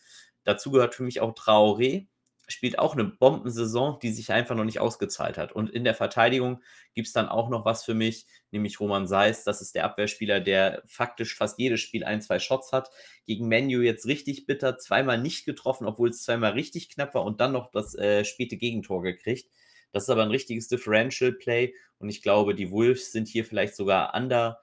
Dazu 0.43 0.73
gehört 0.73 0.97
für 0.97 1.05
mich 1.05 1.21
auch 1.21 1.37
Traoré 1.37 2.09
spielt 2.49 2.79
auch 2.79 2.95
eine 2.95 3.05
Bombensaison, 3.05 3.99
die 4.01 4.11
sich 4.11 4.33
einfach 4.33 4.57
noch 4.57 4.65
nicht 4.65 4.81
ausgezahlt 4.81 5.37
hat. 5.37 5.53
Und 5.53 5.71
in 5.71 5.85
der 5.85 5.95
Verteidigung 5.95 6.63
gibt 6.95 7.07
es 7.07 7.13
dann 7.13 7.29
auch 7.29 7.51
noch 7.51 7.65
was 7.65 7.85
für 7.85 7.95
mich, 7.95 8.27
nämlich 8.51 8.81
Roman 8.81 9.07
Seis. 9.07 9.45
Das 9.45 9.61
ist 9.61 9.75
der 9.75 9.85
Abwehrspieler, 9.85 10.41
der 10.41 10.83
faktisch 10.87 11.37
fast 11.37 11.59
jedes 11.59 11.81
Spiel 11.81 12.05
ein, 12.05 12.23
zwei 12.23 12.39
Shots 12.39 12.73
hat. 12.73 12.91
Gegen 13.27 13.49
Menu 13.49 13.83
jetzt 13.83 14.07
richtig 14.07 14.47
bitter, 14.47 14.79
zweimal 14.79 15.21
nicht 15.21 15.45
getroffen, 15.45 15.87
obwohl 15.87 16.09
es 16.09 16.23
zweimal 16.23 16.53
richtig 16.53 16.89
knapp 16.89 17.15
war 17.15 17.25
und 17.25 17.41
dann 17.41 17.53
noch 17.53 17.71
das 17.71 17.95
äh, 17.95 18.25
späte 18.25 18.57
Gegentor 18.57 19.03
gekriegt. 19.03 19.51
Das 19.93 20.05
ist 20.05 20.11
aber 20.11 20.23
ein 20.23 20.31
richtiges 20.31 20.69
Differential 20.69 21.33
Play 21.33 21.75
und 21.99 22.09
ich 22.09 22.23
glaube, 22.23 22.55
die 22.55 22.71
Wolves 22.71 23.13
sind 23.13 23.29
hier 23.29 23.45
vielleicht 23.45 23.77
sogar 23.77 24.15
under 24.15 24.59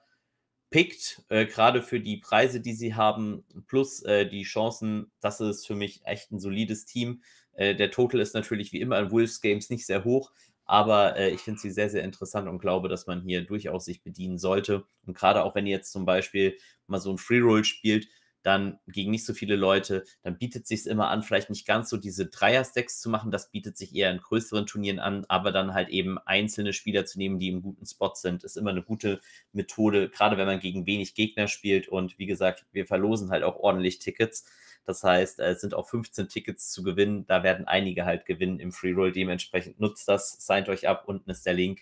pickt, 0.70 1.22
äh, 1.28 1.46
gerade 1.46 1.82
für 1.82 2.00
die 2.00 2.16
Preise, 2.16 2.60
die 2.60 2.74
sie 2.74 2.94
haben, 2.94 3.44
plus 3.66 4.02
äh, 4.02 4.28
die 4.28 4.42
Chancen, 4.42 5.12
das 5.20 5.40
ist 5.40 5.66
für 5.66 5.76
mich 5.76 6.04
echt 6.04 6.32
ein 6.32 6.40
solides 6.40 6.84
Team. 6.84 7.22
Äh, 7.56 7.74
der 7.74 7.90
Total 7.90 8.20
ist 8.20 8.34
natürlich 8.34 8.72
wie 8.72 8.80
immer 8.80 8.98
in 8.98 9.10
Wolves 9.10 9.40
Games 9.40 9.70
nicht 9.70 9.86
sehr 9.86 10.04
hoch, 10.04 10.32
aber 10.64 11.16
äh, 11.16 11.30
ich 11.30 11.40
finde 11.42 11.60
sie 11.60 11.70
sehr, 11.70 11.90
sehr 11.90 12.04
interessant 12.04 12.48
und 12.48 12.58
glaube, 12.58 12.88
dass 12.88 13.06
man 13.06 13.22
hier 13.22 13.44
durchaus 13.44 13.84
sich 13.84 14.02
bedienen 14.02 14.38
sollte. 14.38 14.84
Und 15.06 15.16
gerade 15.16 15.44
auch 15.44 15.54
wenn 15.54 15.66
ihr 15.66 15.76
jetzt 15.76 15.92
zum 15.92 16.04
Beispiel 16.04 16.56
mal 16.86 17.00
so 17.00 17.10
ein 17.12 17.18
Free 17.18 17.40
Roll 17.40 17.64
spielt, 17.64 18.08
dann 18.46 18.78
gegen 18.86 19.10
nicht 19.10 19.26
so 19.26 19.34
viele 19.34 19.56
Leute, 19.56 20.04
dann 20.22 20.38
bietet 20.38 20.68
sich 20.68 20.86
immer 20.86 21.08
an, 21.08 21.24
vielleicht 21.24 21.50
nicht 21.50 21.66
ganz 21.66 21.90
so 21.90 21.96
diese 21.96 22.26
Dreier-Stacks 22.26 23.00
zu 23.00 23.10
machen. 23.10 23.32
Das 23.32 23.50
bietet 23.50 23.76
sich 23.76 23.92
eher 23.92 24.12
in 24.12 24.18
größeren 24.18 24.66
Turnieren 24.66 25.00
an, 25.00 25.24
aber 25.28 25.50
dann 25.50 25.74
halt 25.74 25.88
eben 25.88 26.16
einzelne 26.18 26.72
Spieler 26.72 27.04
zu 27.06 27.18
nehmen, 27.18 27.40
die 27.40 27.48
im 27.48 27.60
guten 27.60 27.84
Spot 27.84 28.12
sind, 28.14 28.44
ist 28.44 28.56
immer 28.56 28.70
eine 28.70 28.84
gute 28.84 29.20
Methode, 29.52 30.08
gerade 30.10 30.36
wenn 30.36 30.46
man 30.46 30.60
gegen 30.60 30.86
wenig 30.86 31.16
Gegner 31.16 31.48
spielt. 31.48 31.88
Und 31.88 32.20
wie 32.20 32.26
gesagt, 32.26 32.66
wir 32.70 32.86
verlosen 32.86 33.30
halt 33.30 33.42
auch 33.42 33.56
ordentlich 33.56 33.98
Tickets. 33.98 34.44
Das 34.84 35.02
heißt, 35.02 35.40
es 35.40 35.60
sind 35.60 35.74
auch 35.74 35.88
15 35.88 36.28
Tickets 36.28 36.70
zu 36.70 36.84
gewinnen. 36.84 37.26
Da 37.26 37.42
werden 37.42 37.66
einige 37.66 38.04
halt 38.04 38.26
gewinnen 38.26 38.60
im 38.60 38.70
Free 38.70 38.92
Roll. 38.92 39.10
Dementsprechend 39.10 39.80
nutzt 39.80 40.06
das, 40.06 40.46
signed 40.46 40.68
euch 40.68 40.86
ab. 40.86 41.04
Unten 41.08 41.30
ist 41.30 41.46
der 41.46 41.54
Link. 41.54 41.80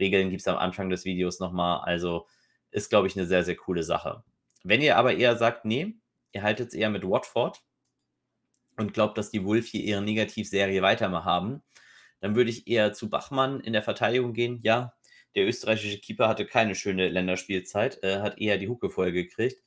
Regeln 0.00 0.30
gibt 0.30 0.40
es 0.40 0.48
am 0.48 0.56
Anfang 0.56 0.90
des 0.90 1.04
Videos 1.04 1.38
nochmal. 1.38 1.82
Also 1.84 2.26
ist, 2.72 2.90
glaube 2.90 3.06
ich, 3.06 3.16
eine 3.16 3.26
sehr, 3.26 3.44
sehr 3.44 3.54
coole 3.54 3.84
Sache. 3.84 4.24
Wenn 4.62 4.82
ihr 4.82 4.96
aber 4.96 5.14
eher 5.14 5.36
sagt, 5.36 5.64
nee, 5.64 5.94
ihr 6.32 6.42
haltet 6.42 6.68
es 6.68 6.74
eher 6.74 6.90
mit 6.90 7.04
Watford 7.04 7.62
und 8.76 8.92
glaubt, 8.92 9.18
dass 9.18 9.30
die 9.30 9.44
Wolf 9.44 9.66
hier 9.66 9.82
ihre 9.82 10.02
Negativserie 10.02 10.82
weiterhaben, 10.82 11.62
dann 12.20 12.36
würde 12.36 12.50
ich 12.50 12.66
eher 12.68 12.92
zu 12.92 13.08
Bachmann 13.08 13.60
in 13.60 13.72
der 13.72 13.82
Verteidigung 13.82 14.34
gehen. 14.34 14.60
Ja, 14.62 14.94
der 15.34 15.46
österreichische 15.46 15.98
Keeper 15.98 16.28
hatte 16.28 16.46
keine 16.46 16.74
schöne 16.74 17.08
Länderspielzeit, 17.08 18.02
äh, 18.02 18.20
hat 18.20 18.38
eher 18.38 18.58
die 18.58 18.68
Hucke 18.68 18.90
voll 18.90 19.12
gekriegt. 19.12 19.62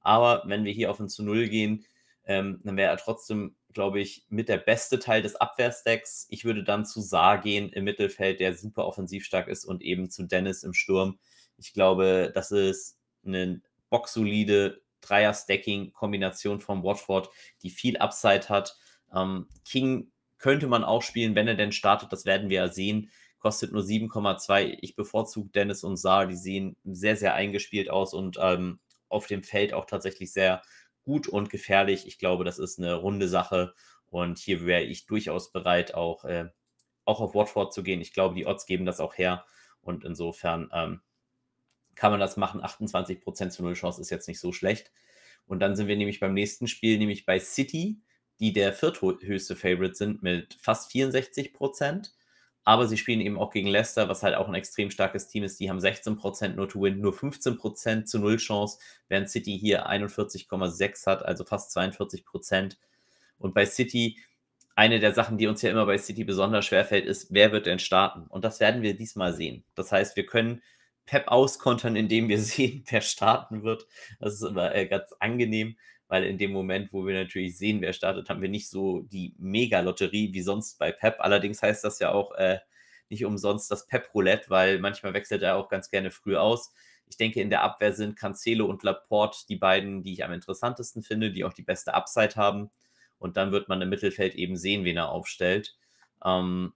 Aber 0.00 0.42
wenn 0.46 0.64
wir 0.64 0.72
hier 0.72 0.90
auf 0.90 1.00
ein 1.00 1.08
zu 1.08 1.22
Null 1.22 1.48
gehen, 1.48 1.84
ähm, 2.24 2.60
dann 2.64 2.76
wäre 2.76 2.90
er 2.90 2.96
trotzdem, 2.96 3.56
glaube 3.72 4.00
ich, 4.00 4.24
mit 4.28 4.48
der 4.48 4.58
beste 4.58 4.98
Teil 4.98 5.22
des 5.22 5.36
Abwehrstacks. 5.36 6.26
Ich 6.30 6.44
würde 6.44 6.62
dann 6.64 6.86
zu 6.86 7.00
Saar 7.00 7.40
gehen 7.40 7.70
im 7.70 7.84
Mittelfeld, 7.84 8.40
der 8.40 8.54
super 8.54 8.86
offensiv 8.86 9.24
stark 9.24 9.48
ist, 9.48 9.64
und 9.64 9.82
eben 9.82 10.10
zu 10.10 10.24
Dennis 10.24 10.62
im 10.62 10.74
Sturm. 10.74 11.18
Ich 11.56 11.72
glaube, 11.72 12.30
das 12.34 12.50
ist 12.50 12.98
eine 13.26 13.60
boxsolide 13.90 14.82
Dreier-Stacking-Kombination 15.00 16.60
von 16.60 16.82
Watford, 16.82 17.30
die 17.62 17.70
viel 17.70 17.96
Upside 17.98 18.48
hat. 18.48 18.76
Ähm, 19.14 19.48
King 19.64 20.10
könnte 20.38 20.66
man 20.66 20.84
auch 20.84 21.02
spielen, 21.02 21.34
wenn 21.34 21.48
er 21.48 21.54
denn 21.54 21.72
startet, 21.72 22.12
das 22.12 22.24
werden 22.24 22.48
wir 22.48 22.56
ja 22.56 22.68
sehen. 22.68 23.10
Kostet 23.38 23.72
nur 23.72 23.82
7,2. 23.82 24.78
Ich 24.80 24.96
bevorzuge 24.96 25.50
Dennis 25.50 25.84
und 25.84 25.96
Saar, 25.96 26.26
die 26.26 26.36
sehen 26.36 26.76
sehr, 26.84 27.16
sehr 27.16 27.34
eingespielt 27.34 27.90
aus 27.90 28.14
und 28.14 28.38
ähm, 28.40 28.80
auf 29.08 29.26
dem 29.26 29.42
Feld 29.42 29.72
auch 29.72 29.84
tatsächlich 29.86 30.32
sehr 30.32 30.62
gut 31.04 31.28
und 31.28 31.48
gefährlich. 31.50 32.06
Ich 32.06 32.18
glaube, 32.18 32.44
das 32.44 32.58
ist 32.58 32.78
eine 32.78 32.94
runde 32.94 33.28
Sache 33.28 33.74
und 34.06 34.38
hier 34.38 34.66
wäre 34.66 34.82
ich 34.82 35.06
durchaus 35.06 35.52
bereit, 35.52 35.94
auch, 35.94 36.24
äh, 36.24 36.48
auch 37.04 37.20
auf 37.20 37.34
Watford 37.34 37.72
zu 37.72 37.82
gehen. 37.82 38.00
Ich 38.00 38.12
glaube, 38.12 38.34
die 38.34 38.46
Odds 38.46 38.66
geben 38.66 38.84
das 38.84 39.00
auch 39.00 39.16
her 39.16 39.44
und 39.80 40.04
insofern 40.04 40.68
ähm, 40.72 41.00
kann 41.98 42.12
man 42.12 42.20
das 42.20 42.36
machen. 42.36 42.62
28% 42.62 43.50
zu 43.50 43.62
Null 43.62 43.74
Chance 43.74 44.00
ist 44.00 44.10
jetzt 44.10 44.28
nicht 44.28 44.40
so 44.40 44.52
schlecht. 44.52 44.90
Und 45.46 45.60
dann 45.60 45.76
sind 45.76 45.88
wir 45.88 45.96
nämlich 45.96 46.20
beim 46.20 46.34
nächsten 46.34 46.68
Spiel, 46.68 46.98
nämlich 46.98 47.26
bei 47.26 47.38
City, 47.40 48.00
die 48.38 48.52
der 48.52 48.72
vierthöchste 48.72 49.56
Favorite 49.56 49.94
sind 49.94 50.22
mit 50.22 50.56
fast 50.60 50.92
64%. 50.92 52.10
Aber 52.64 52.86
sie 52.86 52.98
spielen 52.98 53.20
eben 53.20 53.38
auch 53.38 53.50
gegen 53.50 53.68
Leicester, 53.68 54.08
was 54.08 54.22
halt 54.22 54.36
auch 54.36 54.46
ein 54.46 54.54
extrem 54.54 54.90
starkes 54.90 55.26
Team 55.26 55.42
ist. 55.42 55.58
Die 55.58 55.70
haben 55.70 55.78
16% 55.78 56.48
nur 56.48 56.68
to 56.68 56.82
win, 56.82 57.00
nur 57.00 57.14
15% 57.14 58.04
zu 58.04 58.18
Null 58.18 58.36
Chance, 58.36 58.78
während 59.08 59.30
City 59.30 59.58
hier 59.58 59.88
41,6 59.88 61.06
hat, 61.06 61.24
also 61.24 61.44
fast 61.44 61.74
42%. 61.76 62.76
Und 63.38 63.54
bei 63.54 63.64
City, 63.64 64.18
eine 64.76 65.00
der 65.00 65.14
Sachen, 65.14 65.38
die 65.38 65.46
uns 65.46 65.62
ja 65.62 65.70
immer 65.70 65.86
bei 65.86 65.96
City 65.96 66.24
besonders 66.24 66.66
schwer 66.66 66.84
fällt, 66.84 67.06
ist, 67.06 67.28
wer 67.32 67.52
wird 67.52 67.66
denn 67.66 67.78
starten? 67.78 68.26
Und 68.28 68.44
das 68.44 68.60
werden 68.60 68.82
wir 68.82 68.94
diesmal 68.94 69.32
sehen. 69.32 69.64
Das 69.74 69.90
heißt, 69.90 70.14
wir 70.16 70.26
können 70.26 70.62
Pep 71.08 71.28
auskontern, 71.28 71.96
indem 71.96 72.28
wir 72.28 72.38
sehen, 72.40 72.84
wer 72.88 73.00
starten 73.00 73.64
wird. 73.64 73.86
Das 74.20 74.34
ist 74.34 74.42
immer 74.42 74.74
äh, 74.74 74.86
ganz 74.86 75.12
angenehm, 75.18 75.76
weil 76.06 76.24
in 76.24 76.38
dem 76.38 76.52
Moment, 76.52 76.92
wo 76.92 77.06
wir 77.06 77.14
natürlich 77.14 77.58
sehen, 77.58 77.80
wer 77.80 77.92
startet, 77.92 78.28
haben 78.28 78.42
wir 78.42 78.48
nicht 78.48 78.68
so 78.70 79.00
die 79.00 79.34
Mega-Lotterie 79.38 80.32
wie 80.32 80.42
sonst 80.42 80.78
bei 80.78 80.92
Pep. 80.92 81.16
Allerdings 81.18 81.62
heißt 81.62 81.82
das 81.82 81.98
ja 81.98 82.12
auch 82.12 82.34
äh, 82.36 82.58
nicht 83.08 83.24
umsonst 83.24 83.70
das 83.70 83.86
Pep-Roulette, 83.86 84.50
weil 84.50 84.78
manchmal 84.78 85.14
wechselt 85.14 85.42
er 85.42 85.56
auch 85.56 85.68
ganz 85.68 85.90
gerne 85.90 86.10
früh 86.10 86.36
aus. 86.36 86.72
Ich 87.06 87.16
denke, 87.16 87.40
in 87.40 87.48
der 87.48 87.62
Abwehr 87.62 87.94
sind 87.94 88.16
Cancelo 88.16 88.66
und 88.66 88.82
Laporte 88.82 89.38
die 89.48 89.56
beiden, 89.56 90.02
die 90.02 90.12
ich 90.12 90.24
am 90.24 90.32
interessantesten 90.32 91.02
finde, 91.02 91.32
die 91.32 91.44
auch 91.44 91.54
die 91.54 91.62
beste 91.62 91.94
Upside 91.94 92.36
haben. 92.36 92.70
Und 93.18 93.38
dann 93.38 93.50
wird 93.50 93.68
man 93.68 93.80
im 93.80 93.88
Mittelfeld 93.88 94.34
eben 94.34 94.56
sehen, 94.56 94.84
wen 94.84 94.98
er 94.98 95.08
aufstellt. 95.08 95.76
Ähm, 96.22 96.74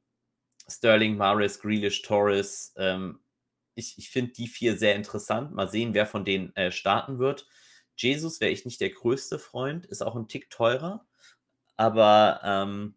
Sterling, 0.68 1.16
Maris, 1.16 1.60
Grealish, 1.60 2.00
Torres. 2.00 2.72
Ähm, 2.78 3.20
ich 3.74 3.98
ich 3.98 4.10
finde 4.10 4.32
die 4.32 4.48
vier 4.48 4.76
sehr 4.76 4.94
interessant. 4.94 5.52
Mal 5.52 5.68
sehen, 5.68 5.94
wer 5.94 6.06
von 6.06 6.24
denen 6.24 6.54
äh, 6.56 6.70
starten 6.70 7.18
wird. 7.18 7.46
Jesus 7.96 8.40
wäre 8.40 8.50
ich 8.50 8.64
nicht 8.64 8.80
der 8.80 8.90
größte 8.90 9.38
Freund, 9.38 9.86
ist 9.86 10.02
auch 10.02 10.16
ein 10.16 10.28
Tick 10.28 10.50
teurer. 10.50 11.06
Aber 11.76 12.40
ähm, 12.44 12.94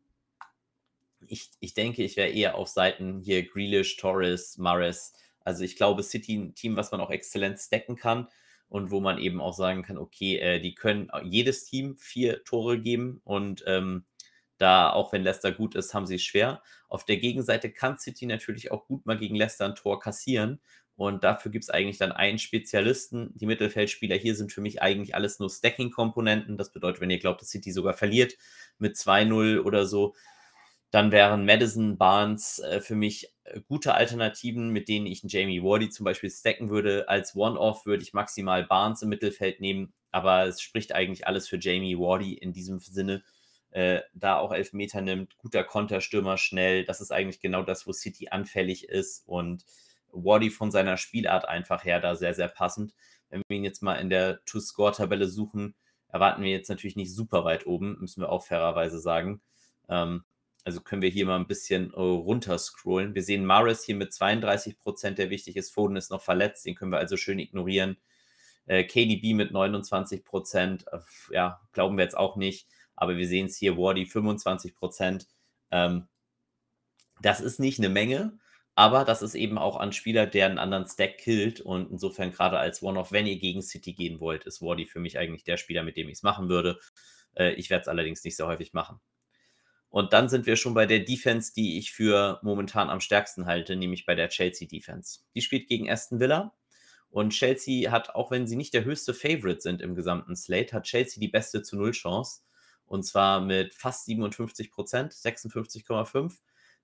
ich, 1.28 1.52
ich 1.60 1.74
denke, 1.74 2.04
ich 2.04 2.18
wäre 2.18 2.30
eher 2.30 2.56
auf 2.56 2.68
Seiten 2.68 3.20
hier 3.20 3.46
Grealish, 3.48 3.98
Torres, 3.98 4.58
Maris. 4.58 5.14
Also 5.42 5.64
ich 5.64 5.76
glaube, 5.76 6.04
City 6.04 6.36
ein 6.36 6.56
Team, 6.56 6.76
was 6.76 6.92
man 6.92 7.02
auch 7.02 7.12
exzellent 7.12 7.60
stacken 7.60 7.96
kann 7.96 8.28
und 8.68 8.92
wo 8.92 9.00
man 9.00 9.18
eben 9.20 9.42
auch 9.42 9.54
sagen 9.54 9.84
kann, 9.84 9.98
okay, 9.98 10.38
äh, 10.38 10.60
die 10.60 10.76
können 10.76 11.10
jedes 11.24 11.66
Team 11.66 11.98
vier 11.98 12.44
Tore 12.44 12.80
geben 12.80 13.22
und 13.24 13.64
ähm, 13.68 14.06
da, 14.58 14.92
auch 14.92 15.12
wenn 15.14 15.24
Leicester 15.24 15.52
gut 15.52 15.76
ist, 15.76 15.94
haben 15.94 16.06
sie 16.06 16.16
es 16.16 16.24
schwer. 16.24 16.62
Auf 16.88 17.06
der 17.06 17.18
Gegenseite 17.18 17.72
kann 17.72 17.98
City 18.00 18.26
natürlich 18.26 18.72
auch 18.72 18.88
gut 18.88 19.06
mal 19.06 19.18
gegen 19.18 19.36
Leicester 19.36 19.66
ein 19.66 19.76
Tor 19.76 20.00
kassieren. 20.00 20.62
Und 20.96 21.26
dafür 21.26 21.52
gibt 21.52 21.66
es 21.66 21.70
eigentlich 21.70 21.98
dann 21.98 22.14
einen 22.14 22.40
Spezialisten. 22.40 23.32
Die 23.36 23.46
Mittelfeldspieler 23.46 24.16
hier 24.16 24.36
sind 24.36 24.54
für 24.54 24.62
mich 24.62 24.82
eigentlich 24.82 25.14
alles 25.14 25.40
nur 25.40 25.50
Stacking-Komponenten. 25.50 26.58
Das 26.58 26.72
bedeutet, 26.72 27.02
wenn 27.02 27.10
ihr 27.10 27.20
glaubt, 27.20 27.42
dass 27.42 27.50
City 27.50 27.72
sogar 27.72 27.94
verliert 27.94 28.36
mit 28.78 28.96
2-0 28.96 29.60
oder 29.62 29.86
so, 29.86 30.16
dann 30.92 31.12
wären 31.12 31.46
Madison, 31.46 31.98
Barnes 31.98 32.60
äh, 32.60 32.80
für 32.80 32.96
mich 32.96 33.34
äh, 33.44 33.60
gute 33.68 33.96
Alternativen, 33.96 34.70
mit 34.70 34.88
denen 34.88 35.06
ich 35.06 35.24
einen 35.24 35.30
Jamie 35.30 35.62
Wardy 35.62 35.90
zum 35.90 36.06
Beispiel 36.06 36.30
stacken 36.30 36.70
würde. 36.70 37.10
Als 37.10 37.36
One-Off 37.36 37.86
würde 37.86 38.04
ich 38.04 38.14
maximal 38.14 38.64
Barnes 38.64 39.02
im 39.02 39.10
Mittelfeld 39.10 39.60
nehmen, 39.60 39.94
aber 40.12 40.46
es 40.46 40.62
spricht 40.62 40.94
eigentlich 40.96 41.28
alles 41.28 41.50
für 41.50 41.58
Jamie 41.58 41.98
Wardy 41.98 42.36
in 42.36 42.54
diesem 42.54 42.80
Sinne. 42.80 43.24
Äh, 43.76 44.04
da 44.14 44.38
auch 44.38 44.54
Elfmeter 44.54 45.02
nimmt, 45.02 45.38
guter 45.38 45.66
Konterstürmer, 45.66 46.38
schnell. 46.38 46.86
Das 46.86 47.02
ist 47.02 47.12
eigentlich 47.12 47.42
genau 47.42 47.62
das, 47.62 47.86
wo 47.86 47.92
City 47.92 48.30
anfällig 48.30 48.88
ist 48.88 49.28
und 49.28 49.66
Wardy 50.14 50.50
von 50.50 50.72
seiner 50.72 50.96
Spielart 50.96 51.46
einfach 51.50 51.84
her 51.84 52.00
da 52.00 52.16
sehr, 52.16 52.34
sehr 52.34 52.48
passend. 52.48 52.96
Wenn 53.30 53.42
wir 53.50 53.58
ihn 53.58 53.66
jetzt 53.66 53.84
mal 53.84 53.96
in 53.96 54.10
der 54.10 54.40
To-Score-Tabelle 54.46 55.28
suchen, 55.28 55.76
erwarten 56.08 56.42
wir 56.42 56.52
jetzt 56.52 56.70
natürlich 56.70 56.96
nicht 56.96 57.14
super 57.14 57.44
weit 57.44 57.68
oben, 57.68 57.98
müssen 58.00 58.22
wir 58.22 58.32
auch 58.32 58.46
fairerweise 58.46 58.98
sagen. 58.98 59.42
Ähm, 59.90 60.24
also 60.64 60.80
können 60.80 61.02
wir 61.02 61.10
hier 61.10 61.26
mal 61.26 61.36
ein 61.36 61.48
bisschen 61.48 61.92
äh, 61.92 62.00
runter 62.00 62.58
scrollen. 62.58 63.14
Wir 63.14 63.24
sehen 63.24 63.46
Maris 63.46 63.84
hier 63.84 63.98
mit 63.98 64.14
32 64.14 64.80
Prozent, 64.80 65.18
der 65.18 65.30
wichtig 65.30 65.58
ist. 65.58 65.74
Foden 65.74 65.98
ist 65.98 66.12
noch 66.12 66.22
verletzt, 66.22 66.66
den 66.66 66.76
können 66.76 66.94
wir 66.94 67.00
also 67.00 67.18
schön 67.18 67.40
ignorieren. 67.40 67.98
Äh, 68.68 68.86
KDB 68.86 69.34
mit 69.34 69.52
29 69.52 70.24
Prozent, 70.24 70.86
äh, 70.94 71.00
ja, 71.32 71.60
glauben 71.74 71.98
wir 71.98 72.06
jetzt 72.06 72.16
auch 72.16 72.38
nicht. 72.38 72.70
Aber 72.96 73.18
wir 73.18 73.28
sehen 73.28 73.48
es 73.48 73.58
hier, 73.58 73.78
Wardy 73.78 74.06
25 74.06 74.76
Prozent. 74.76 75.28
Ähm, 75.72 76.08
das 77.22 77.42
ist 77.42 77.60
nicht 77.60 77.80
eine 77.80 77.90
Menge, 77.90 78.38
aber 78.76 79.06
das 79.06 79.22
ist 79.22 79.36
eben 79.36 79.58
auch 79.58 79.78
ein 79.78 79.94
Spieler, 79.94 80.28
der 80.28 80.48
einen 80.48 80.60
anderen 80.60 80.86
Stack 80.86 81.18
killt. 81.18 81.62
Und 81.62 81.92
insofern 81.92 82.32
gerade 82.32 82.60
als 82.60 82.84
One-Off, 82.84 83.12
wenn 83.12 83.28
ihr 83.28 83.40
gegen 83.40 83.62
City 83.62 83.94
gehen 83.94 84.20
wollt, 84.20 84.46
ist 84.46 84.62
Wardy 84.62 84.86
für 84.86 85.00
mich 85.00 85.18
eigentlich 85.18 85.44
der 85.44 85.58
Spieler, 85.58 85.84
mit 85.84 85.98
dem 85.98 86.10
ich 86.10 86.16
es 86.16 86.24
machen 86.24 86.50
würde. 86.50 86.80
Äh, 87.36 87.54
ich 87.54 87.70
werde 87.70 87.84
es 87.84 87.88
allerdings 87.88 88.24
nicht 88.24 88.36
sehr 88.36 88.48
häufig 88.48 88.74
machen. 88.74 89.00
Und 89.90 90.12
dann 90.12 90.28
sind 90.28 90.46
wir 90.46 90.58
schon 90.58 90.74
bei 90.74 90.86
der 90.86 91.00
Defense, 91.00 91.54
die 91.56 91.78
ich 91.78 91.94
für 91.94 92.40
momentan 92.44 92.90
am 92.90 93.00
stärksten 93.00 93.46
halte, 93.46 93.78
nämlich 93.78 94.06
bei 94.06 94.14
der 94.14 94.28
Chelsea 94.28 94.68
Defense. 94.68 95.22
Die 95.36 95.42
spielt 95.42 95.70
gegen 95.70 95.90
Aston 95.90 96.20
Villa. 96.20 96.54
Und 97.10 97.30
Chelsea 97.30 97.90
hat, 97.92 98.14
auch 98.14 98.30
wenn 98.30 98.46
sie 98.46 98.58
nicht 98.58 98.74
der 98.74 98.84
höchste 98.84 99.14
Favorite 99.14 99.62
sind 99.62 99.82
im 99.82 99.96
gesamten 99.96 100.36
Slate, 100.36 100.74
hat 100.74 100.84
Chelsea 100.84 101.22
die 101.22 101.30
beste 101.30 101.64
zu 101.64 101.78
Null 101.78 101.92
Chance. 101.92 102.42
Und 102.86 103.04
zwar 103.04 103.42
mit 103.42 103.74
fast 103.74 104.06
57 104.06 104.72
Prozent, 104.72 105.14
56,5, 105.14 106.38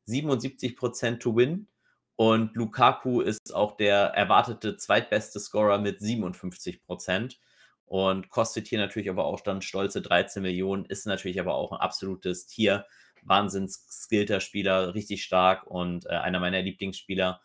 77 0.06 0.76
Prozent 0.76 1.22
to 1.22 1.36
win. 1.36 1.68
Und 2.16 2.56
Lukaku 2.56 3.22
ist 3.22 3.54
auch 3.54 3.78
der 3.78 4.08
erwartete 4.08 4.78
zweitbeste 4.78 5.40
Scorer 5.40 5.80
mit 5.80 6.00
57 6.00 6.84
Prozent 6.84 7.40
und 7.92 8.30
kostet 8.30 8.70
hier 8.70 8.80
natürlich 8.80 9.10
aber 9.10 9.26
auch 9.26 9.42
dann 9.42 9.62
stolze 9.62 10.02
13 10.02 10.42
Millionen, 10.42 10.86
ist 10.86 11.06
natürlich 11.06 11.42
aber 11.42 11.56
auch 11.56 11.74
ein 11.74 11.80
absolutes 11.80 12.48
Tier. 12.48 12.86
Wahnsinns 13.22 13.86
skillter 13.90 14.40
Spieler, 14.40 14.96
richtig 14.96 15.26
stark 15.26 15.68
und 15.68 16.06
äh, 16.06 16.12
einer 16.12 16.40
meiner 16.40 16.62
Lieblingsspieler. 16.62 17.42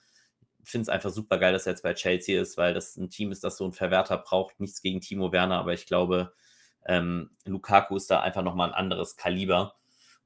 Finde 0.62 0.82
es 0.82 0.88
einfach 0.88 1.10
super 1.10 1.38
geil, 1.38 1.52
dass 1.52 1.66
er 1.66 1.72
jetzt 1.72 1.82
bei 1.82 1.94
Chelsea 1.94 2.40
ist, 2.40 2.56
weil 2.58 2.74
das 2.74 2.96
ein 2.96 3.10
Team 3.10 3.32
ist, 3.32 3.42
das 3.42 3.56
so 3.56 3.64
einen 3.64 3.72
Verwerter 3.72 4.18
braucht. 4.18 4.60
Nichts 4.60 4.82
gegen 4.82 5.00
Timo 5.00 5.32
Werner, 5.32 5.58
aber 5.58 5.72
ich 5.72 5.84
glaube, 5.84 6.32
ähm, 6.86 7.30
Lukaku 7.44 7.96
ist 7.96 8.10
da 8.10 8.20
einfach 8.20 8.42
nochmal 8.42 8.68
ein 8.68 8.74
anderes 8.74 9.16
Kaliber. 9.16 9.74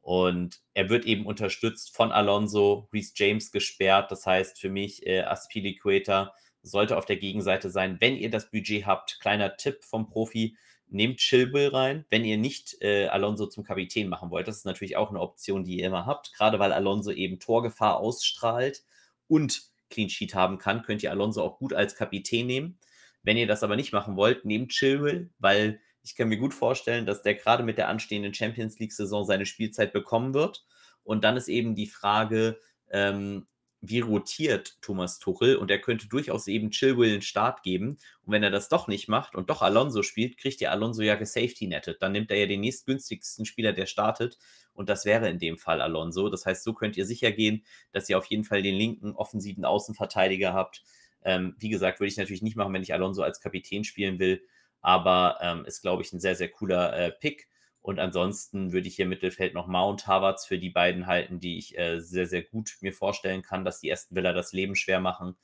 Und 0.03 0.61
er 0.75 0.89
wird 0.89 1.05
eben 1.05 1.27
unterstützt 1.27 1.95
von 1.95 2.11
Alonso, 2.11 2.89
Reese 2.93 3.13
James 3.15 3.53
gesperrt. 3.53 4.11
Das 4.11 4.27
heißt 4.27 4.59
für 4.59 4.71
mich, 4.71 5.07
äh, 5.07 5.23
Aspilicueta 5.23 6.35
sollte 6.63 6.97
auf 6.97 7.07
der 7.07 7.17
Gegenseite 7.17 7.71
sein. 7.71 7.99
Wenn 8.01 8.17
ihr 8.17 8.31
das 8.31 8.51
Budget 8.51 8.87
habt, 8.87 9.21
kleiner 9.21 9.57
Tipp 9.57 9.85
vom 9.85 10.09
Profi, 10.09 10.57
nehmt 10.89 11.19
Chilwell 11.19 11.69
rein, 11.69 12.05
wenn 12.11 12.25
ihr 12.25 12.37
nicht 12.37 12.77
äh, 12.83 13.07
Alonso 13.07 13.47
zum 13.47 13.65
Kapitän 13.65 14.09
machen 14.09 14.31
wollt. 14.31 14.49
Das 14.49 14.57
ist 14.57 14.67
natürlich 14.67 14.97
auch 14.97 15.11
eine 15.11 15.21
Option, 15.21 15.65
die 15.65 15.79
ihr 15.79 15.87
immer 15.87 16.07
habt, 16.07 16.33
gerade 16.35 16.59
weil 16.59 16.73
Alonso 16.73 17.13
eben 17.13 17.39
Torgefahr 17.39 17.99
ausstrahlt 17.99 18.83
und 19.29 19.63
Clean 19.89 20.09
Sheet 20.09 20.35
haben 20.35 20.59
kann, 20.59 20.83
könnt 20.83 21.03
ihr 21.03 21.11
Alonso 21.11 21.43
auch 21.43 21.59
gut 21.59 21.73
als 21.73 21.97
Kapitän 21.97 22.47
nehmen. 22.47 22.79
Wenn 23.23 23.37
ihr 23.37 23.47
das 23.47 23.63
aber 23.63 23.77
nicht 23.77 23.93
machen 23.93 24.17
wollt, 24.17 24.45
nehmt 24.45 24.73
Chilwell, 24.73 25.31
weil 25.39 25.81
ich 26.11 26.17
kann 26.17 26.29
mir 26.29 26.39
gut 26.39 26.55
vorstellen, 26.55 27.07
dass 27.07 27.23
der 27.23 27.37
gerade 27.37 27.63
mit 27.63 27.79
der 27.79 27.87
anstehenden 27.87 28.35
Champions 28.35 28.81
League-Saison 28.81 29.25
seine 29.25 29.47
Spielzeit 29.47 29.93
bekommen 29.93 30.35
wird. 30.35 30.67
Und 31.05 31.23
dann 31.23 31.37
ist 31.37 31.47
eben 31.47 31.77
die 31.77 31.87
Frage, 31.87 32.59
ähm, 32.91 33.47
wie 33.81 34.01
rotiert 34.01 34.77
Thomas 34.83 35.21
Tuchel 35.21 35.55
und 35.55 35.71
er 35.71 35.81
könnte 35.81 36.09
durchaus 36.09 36.49
eben 36.49 36.73
Chilwell 36.73 37.13
einen 37.13 37.23
Start 37.23 37.63
geben. 37.63 37.97
Und 38.23 38.33
wenn 38.33 38.43
er 38.43 38.51
das 38.51 38.69
doch 38.69 38.89
nicht 38.89 39.09
macht 39.09 39.37
und 39.37 39.51
doch 39.51 39.63
Alonso 39.63 40.03
spielt, 40.03 40.37
kriegt 40.37 40.61
ihr 40.61 40.73
Alonso 40.73 41.01
ja 41.03 41.15
gesafety-nettet. 41.15 42.03
Dann 42.03 42.11
nimmt 42.11 42.33
er 42.33 42.39
ja 42.39 42.47
den 42.47 42.61
nächstgünstigsten 42.61 43.47
Spieler, 43.47 43.73
der 43.73 43.87
startet. 43.87 44.37
Und 44.75 44.89
das 44.89 45.05
wäre 45.05 45.31
in 45.31 45.39
dem 45.39 45.59
Fall 45.59 45.81
Alonso. 45.81 46.29
Das 46.29 46.45
heißt, 46.45 46.65
so 46.65 46.75
könnt 46.75 46.97
ihr 46.97 47.07
sicher 47.07 47.31
gehen, 47.31 47.65
dass 47.93 48.09
ihr 48.09 48.19
auf 48.19 48.27
jeden 48.27 48.45
Fall 48.45 48.63
den 48.63 48.75
linken 48.75 49.13
offensiven 49.13 49.65
Außenverteidiger 49.65 50.53
habt. 50.53 50.83
Ähm, 51.23 51.55
wie 51.59 51.69
gesagt, 51.69 52.01
würde 52.01 52.11
ich 52.11 52.17
natürlich 52.17 52.43
nicht 52.43 52.57
machen, 52.57 52.75
wenn 52.75 52.83
ich 52.83 52.93
Alonso 52.93 53.23
als 53.23 53.41
Kapitän 53.41 53.85
spielen 53.85 54.19
will. 54.19 54.43
Aber 54.81 55.39
ähm, 55.41 55.65
ist, 55.65 55.83
glaube 55.83 56.03
ich, 56.03 56.13
ein 56.13 56.21
sehr, 56.21 56.35
sehr 56.35 56.51
cooler 56.51 56.97
äh, 56.97 57.11
Pick. 57.13 57.49
Und 57.83 57.99
ansonsten 57.99 58.73
würde 58.73 58.89
ich 58.89 58.97
hier 58.97 59.05
im 59.05 59.09
Mittelfeld 59.09 59.55
noch 59.55 59.67
Mount 59.67 60.07
Havertz 60.07 60.47
für 60.47 60.59
die 60.59 60.71
beiden 60.71 61.07
halten, 61.07 61.41
die 61.41 61.59
ich 61.59 61.79
äh, 61.79 62.01
sehr, 62.01 62.27
sehr 62.27 62.43
gut 62.43 62.77
mir 62.81 62.93
vorstellen 62.93 63.43
kann, 63.43 63.65
dass 63.65 63.81
die 63.81 63.93
Aston 63.93 64.17
Villa 64.17 64.33
das 64.33 64.53
Leben 64.53 64.75
schwer 64.75 65.01
machen. 65.01 65.37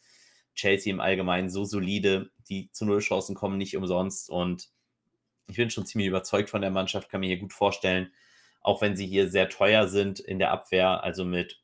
Chelsea 0.55 0.93
im 0.93 1.01
Allgemeinen 1.01 1.51
so 1.51 1.65
solide, 1.65 2.31
die 2.49 2.71
zu 2.73 2.85
Null 2.85 3.01
Chancen 3.01 3.35
kommen 3.35 3.59
nicht 3.59 3.77
umsonst. 3.77 4.29
Und 4.29 4.71
ich 5.49 5.57
bin 5.57 5.71
schon 5.71 5.87
ziemlich 5.87 6.09
überzeugt 6.09 6.51
von 6.51 6.61
der 6.61 6.71
Mannschaft, 6.71 7.09
kann 7.09 7.21
mir 7.21 7.29
hier 7.29 7.39
gut 7.39 7.53
vorstellen, 7.53 8.13
auch 8.61 8.83
wenn 8.83 8.97
sie 8.97 9.07
hier 9.07 9.31
sehr 9.31 9.49
teuer 9.49 9.89
sind 9.89 10.19
in 10.19 10.39
der 10.39 10.51
Abwehr, 10.51 11.05
also 11.05 11.25
mit 11.25 11.63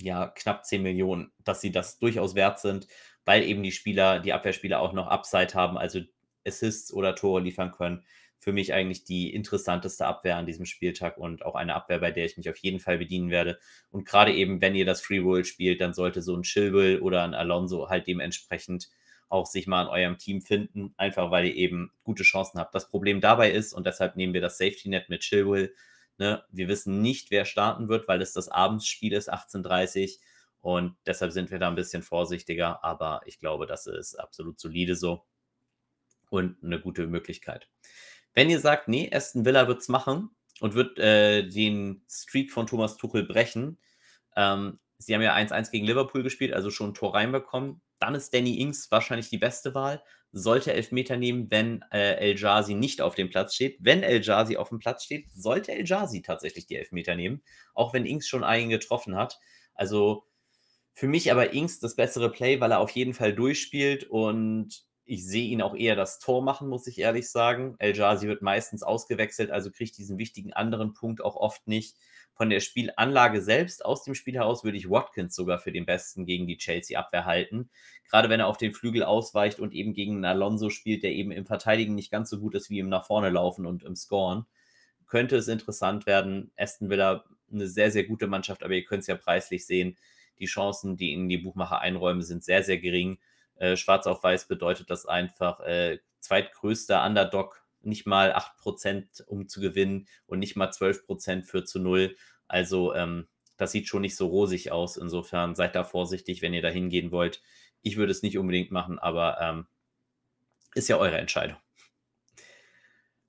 ja, 0.00 0.28
knapp 0.28 0.64
10 0.64 0.82
Millionen, 0.82 1.32
dass 1.44 1.60
sie 1.60 1.72
das 1.72 1.98
durchaus 1.98 2.34
wert 2.34 2.60
sind, 2.60 2.86
weil 3.24 3.42
eben 3.42 3.62
die 3.62 3.72
Spieler, 3.72 4.20
die 4.20 4.32
Abwehrspieler 4.32 4.80
auch 4.80 4.92
noch 4.92 5.08
Upside 5.08 5.54
haben, 5.54 5.76
also 5.76 6.00
Assists 6.48 6.92
oder 6.92 7.14
Tore 7.14 7.40
liefern 7.40 7.70
können 7.70 8.04
für 8.38 8.52
mich 8.52 8.72
eigentlich 8.72 9.04
die 9.04 9.34
interessanteste 9.34 10.06
Abwehr 10.06 10.36
an 10.36 10.46
diesem 10.46 10.64
Spieltag 10.64 11.18
und 11.18 11.44
auch 11.44 11.54
eine 11.54 11.74
Abwehr, 11.74 11.98
bei 11.98 12.12
der 12.12 12.24
ich 12.24 12.36
mich 12.36 12.48
auf 12.48 12.56
jeden 12.58 12.80
Fall 12.80 12.98
bedienen 12.98 13.30
werde. 13.30 13.58
Und 13.90 14.06
gerade 14.06 14.32
eben, 14.32 14.60
wenn 14.60 14.74
ihr 14.74 14.86
das 14.86 15.00
Free 15.00 15.18
Roll 15.18 15.44
spielt, 15.44 15.80
dann 15.80 15.92
sollte 15.92 16.22
so 16.22 16.36
ein 16.36 16.42
Chilwell 16.42 17.00
oder 17.00 17.24
ein 17.24 17.34
Alonso 17.34 17.88
halt 17.88 18.06
dementsprechend 18.06 18.88
auch 19.28 19.46
sich 19.46 19.66
mal 19.66 19.82
in 19.82 19.88
eurem 19.88 20.18
Team 20.18 20.40
finden, 20.40 20.94
einfach 20.96 21.30
weil 21.30 21.46
ihr 21.46 21.54
eben 21.54 21.92
gute 22.04 22.22
Chancen 22.22 22.58
habt. 22.58 22.74
Das 22.74 22.88
Problem 22.88 23.20
dabei 23.20 23.50
ist, 23.50 23.74
und 23.74 23.86
deshalb 23.86 24.16
nehmen 24.16 24.32
wir 24.32 24.40
das 24.40 24.56
Safety 24.56 24.88
Net 24.88 25.08
mit 25.08 25.20
Chilwell, 25.20 25.74
ne, 26.16 26.42
wir 26.50 26.68
wissen 26.68 27.02
nicht, 27.02 27.30
wer 27.30 27.44
starten 27.44 27.88
wird, 27.88 28.08
weil 28.08 28.22
es 28.22 28.32
das 28.32 28.48
Abendsspiel 28.48 29.12
ist, 29.12 29.30
18.30 29.30 30.18
und 30.60 30.96
deshalb 31.06 31.32
sind 31.32 31.50
wir 31.50 31.58
da 31.58 31.68
ein 31.68 31.74
bisschen 31.74 32.02
vorsichtiger, 32.02 32.82
aber 32.82 33.20
ich 33.26 33.38
glaube, 33.38 33.66
das 33.66 33.86
ist 33.86 34.14
absolut 34.14 34.58
solide 34.58 34.96
so 34.96 35.24
und 36.30 36.56
eine 36.62 36.80
gute 36.80 37.06
Möglichkeit. 37.06 37.68
Wenn 38.34 38.50
ihr 38.50 38.60
sagt, 38.60 38.88
nee, 38.88 39.10
Aston 39.12 39.44
Villa 39.44 39.68
wird 39.68 39.80
es 39.80 39.88
machen 39.88 40.30
und 40.60 40.74
wird 40.74 40.98
äh, 40.98 41.48
den 41.48 42.02
Streak 42.08 42.52
von 42.52 42.66
Thomas 42.66 42.96
Tuchel 42.96 43.24
brechen, 43.24 43.78
ähm, 44.36 44.78
sie 44.98 45.14
haben 45.14 45.22
ja 45.22 45.34
1-1 45.34 45.70
gegen 45.70 45.86
Liverpool 45.86 46.22
gespielt, 46.22 46.52
also 46.52 46.70
schon 46.70 46.90
ein 46.90 46.94
Tor 46.94 47.14
reinbekommen, 47.14 47.80
dann 47.98 48.14
ist 48.14 48.32
Danny 48.32 48.60
Ings 48.60 48.90
wahrscheinlich 48.90 49.28
die 49.28 49.38
beste 49.38 49.74
Wahl. 49.74 50.02
Sollte 50.30 50.72
Elfmeter 50.72 51.16
nehmen, 51.16 51.50
wenn 51.50 51.82
äh, 51.90 52.14
El 52.16 52.38
Jazi 52.38 52.74
nicht 52.74 53.00
auf 53.00 53.14
dem 53.14 53.30
Platz 53.30 53.54
steht. 53.54 53.78
Wenn 53.80 54.02
El 54.02 54.22
Jazi 54.22 54.56
auf 54.56 54.68
dem 54.68 54.78
Platz 54.78 55.04
steht, 55.04 55.26
sollte 55.32 55.72
El 55.72 55.86
Jazi 55.86 56.22
tatsächlich 56.22 56.66
die 56.66 56.76
Elfmeter 56.76 57.16
nehmen, 57.16 57.42
auch 57.74 57.94
wenn 57.94 58.06
Ings 58.06 58.28
schon 58.28 58.44
einen 58.44 58.68
getroffen 58.68 59.16
hat. 59.16 59.38
Also 59.74 60.24
für 60.92 61.08
mich 61.08 61.32
aber 61.32 61.54
Ings 61.54 61.80
das 61.80 61.96
bessere 61.96 62.30
Play, 62.30 62.60
weil 62.60 62.72
er 62.72 62.80
auf 62.80 62.90
jeden 62.90 63.14
Fall 63.14 63.32
durchspielt 63.32 64.04
und 64.04 64.84
ich 65.08 65.26
sehe 65.26 65.48
ihn 65.48 65.62
auch 65.62 65.74
eher 65.74 65.96
das 65.96 66.18
Tor 66.18 66.42
machen, 66.42 66.68
muss 66.68 66.86
ich 66.86 66.98
ehrlich 66.98 67.30
sagen. 67.30 67.76
El 67.78 67.96
Jazi 67.96 68.28
wird 68.28 68.42
meistens 68.42 68.82
ausgewechselt, 68.82 69.50
also 69.50 69.70
kriegt 69.70 69.96
diesen 69.96 70.18
wichtigen 70.18 70.52
anderen 70.52 70.92
Punkt 70.92 71.22
auch 71.22 71.34
oft 71.34 71.66
nicht. 71.66 71.96
Von 72.34 72.50
der 72.50 72.60
Spielanlage 72.60 73.40
selbst, 73.40 73.84
aus 73.84 74.04
dem 74.04 74.14
Spiel 74.14 74.34
heraus, 74.34 74.64
würde 74.64 74.76
ich 74.76 74.90
Watkins 74.90 75.34
sogar 75.34 75.60
für 75.60 75.72
den 75.72 75.86
besten 75.86 76.26
gegen 76.26 76.46
die 76.46 76.58
Chelsea-Abwehr 76.58 77.24
halten. 77.24 77.70
Gerade 78.10 78.28
wenn 78.28 78.40
er 78.40 78.48
auf 78.48 78.58
den 78.58 78.74
Flügel 78.74 79.02
ausweicht 79.02 79.60
und 79.60 79.72
eben 79.72 79.94
gegen 79.94 80.16
einen 80.16 80.24
Alonso 80.26 80.68
spielt, 80.68 81.02
der 81.02 81.12
eben 81.12 81.32
im 81.32 81.46
Verteidigen 81.46 81.94
nicht 81.94 82.10
ganz 82.10 82.28
so 82.28 82.38
gut 82.38 82.54
ist 82.54 82.68
wie 82.68 82.78
im 82.78 82.90
nach 82.90 83.06
vorne 83.06 83.30
laufen 83.30 83.64
und 83.64 83.84
im 83.84 83.96
Scoren, 83.96 84.44
könnte 85.06 85.36
es 85.36 85.48
interessant 85.48 86.04
werden. 86.04 86.52
Aston 86.58 86.90
Villa 86.90 87.24
eine 87.50 87.66
sehr, 87.66 87.90
sehr 87.90 88.04
gute 88.04 88.26
Mannschaft, 88.26 88.62
aber 88.62 88.74
ihr 88.74 88.84
könnt 88.84 89.00
es 89.00 89.06
ja 89.06 89.16
preislich 89.16 89.64
sehen. 89.64 89.96
Die 90.38 90.46
Chancen, 90.46 90.98
die 90.98 91.12
ihnen 91.12 91.30
die 91.30 91.38
Buchmacher 91.38 91.80
einräumen, 91.80 92.22
sind 92.22 92.44
sehr, 92.44 92.62
sehr 92.62 92.78
gering. 92.78 93.18
Äh, 93.58 93.76
schwarz 93.76 94.06
auf 94.06 94.22
weiß 94.22 94.48
bedeutet 94.48 94.90
das 94.90 95.06
einfach 95.06 95.60
äh, 95.60 95.98
zweitgrößter 96.20 97.04
Underdog, 97.04 97.64
nicht 97.80 98.06
mal 98.06 98.32
8%, 98.32 99.24
um 99.26 99.48
zu 99.48 99.60
gewinnen 99.60 100.08
und 100.26 100.38
nicht 100.38 100.56
mal 100.56 100.68
12% 100.68 101.44
für 101.44 101.64
zu 101.64 101.78
null. 101.78 102.16
Also 102.46 102.94
ähm, 102.94 103.28
das 103.56 103.72
sieht 103.72 103.88
schon 103.88 104.02
nicht 104.02 104.16
so 104.16 104.28
rosig 104.28 104.72
aus. 104.72 104.96
Insofern 104.96 105.54
seid 105.54 105.74
da 105.74 105.84
vorsichtig, 105.84 106.42
wenn 106.42 106.54
ihr 106.54 106.62
da 106.62 106.68
hingehen 106.68 107.10
wollt. 107.10 107.42
Ich 107.82 107.96
würde 107.96 108.12
es 108.12 108.22
nicht 108.22 108.38
unbedingt 108.38 108.70
machen, 108.70 108.98
aber 108.98 109.38
ähm, 109.40 109.66
ist 110.74 110.88
ja 110.88 110.96
eure 110.96 111.18
Entscheidung. 111.18 111.56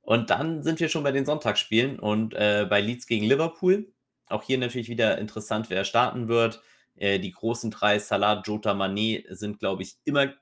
Und 0.02 0.30
dann 0.30 0.64
sind 0.64 0.80
wir 0.80 0.90
schon 0.90 1.04
bei 1.04 1.12
den 1.12 1.26
Sonntagsspielen 1.26 2.00
und 2.00 2.34
äh, 2.34 2.66
bei 2.70 2.82
Leeds 2.82 3.06
gegen 3.06 3.26
Liverpool. 3.26 3.92
Auch 4.28 4.44
hier 4.44 4.58
natürlich 4.58 4.90
wieder 4.90 5.18
interessant, 5.18 5.70
wer 5.70 5.84
starten 5.84 6.28
wird. 6.28 6.62
Äh, 7.00 7.20
die 7.20 7.32
großen 7.32 7.72
drei, 7.72 7.98
Salah, 8.00 8.42
Jota, 8.46 8.74
Mané, 8.74 9.24
sind, 9.34 9.60
glaube 9.60 9.84
ich, 9.84 9.96
immer 10.04 10.34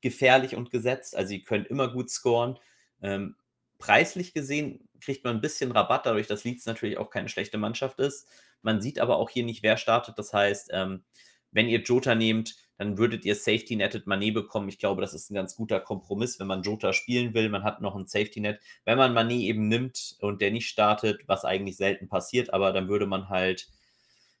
gefährlich 0.00 0.54
und 0.54 0.70
gesetzt. 0.70 1.16
Also 1.16 1.28
sie 1.28 1.42
können 1.42 1.66
immer 1.66 1.88
gut 1.88 2.10
scoren. 2.10 2.58
Ähm, 3.02 3.36
preislich 3.78 4.32
gesehen 4.32 4.88
kriegt 5.00 5.24
man 5.24 5.36
ein 5.36 5.40
bisschen 5.42 5.72
Rabatt, 5.72 6.06
dadurch, 6.06 6.26
dass 6.26 6.44
Leeds 6.44 6.64
natürlich 6.66 6.96
auch 6.96 7.10
keine 7.10 7.28
schlechte 7.28 7.58
Mannschaft 7.58 7.98
ist. 7.98 8.28
Man 8.62 8.80
sieht 8.80 8.98
aber 9.00 9.16
auch 9.16 9.30
hier 9.30 9.44
nicht, 9.44 9.62
wer 9.62 9.76
startet. 9.76 10.18
Das 10.18 10.32
heißt, 10.32 10.70
ähm, 10.72 11.04
wenn 11.50 11.68
ihr 11.68 11.80
Jota 11.80 12.14
nehmt, 12.14 12.56
dann 12.78 12.98
würdet 12.98 13.24
ihr 13.24 13.34
Safety 13.34 13.76
Netted 13.76 14.06
Mané 14.06 14.32
bekommen. 14.32 14.68
Ich 14.68 14.78
glaube, 14.78 15.00
das 15.00 15.14
ist 15.14 15.30
ein 15.30 15.34
ganz 15.34 15.56
guter 15.56 15.80
Kompromiss, 15.80 16.38
wenn 16.38 16.46
man 16.46 16.62
Jota 16.62 16.92
spielen 16.92 17.34
will. 17.34 17.48
Man 17.48 17.64
hat 17.64 17.80
noch 17.80 17.96
ein 17.96 18.06
Safety 18.06 18.40
Net. 18.40 18.60
Wenn 18.84 18.98
man 18.98 19.12
Mané 19.12 19.40
eben 19.40 19.68
nimmt 19.68 20.16
und 20.20 20.40
der 20.40 20.50
nicht 20.50 20.68
startet, 20.68 21.26
was 21.26 21.44
eigentlich 21.44 21.76
selten 21.76 22.08
passiert, 22.08 22.52
aber 22.52 22.72
dann 22.72 22.88
würde 22.88 23.06
man 23.06 23.28
halt 23.28 23.68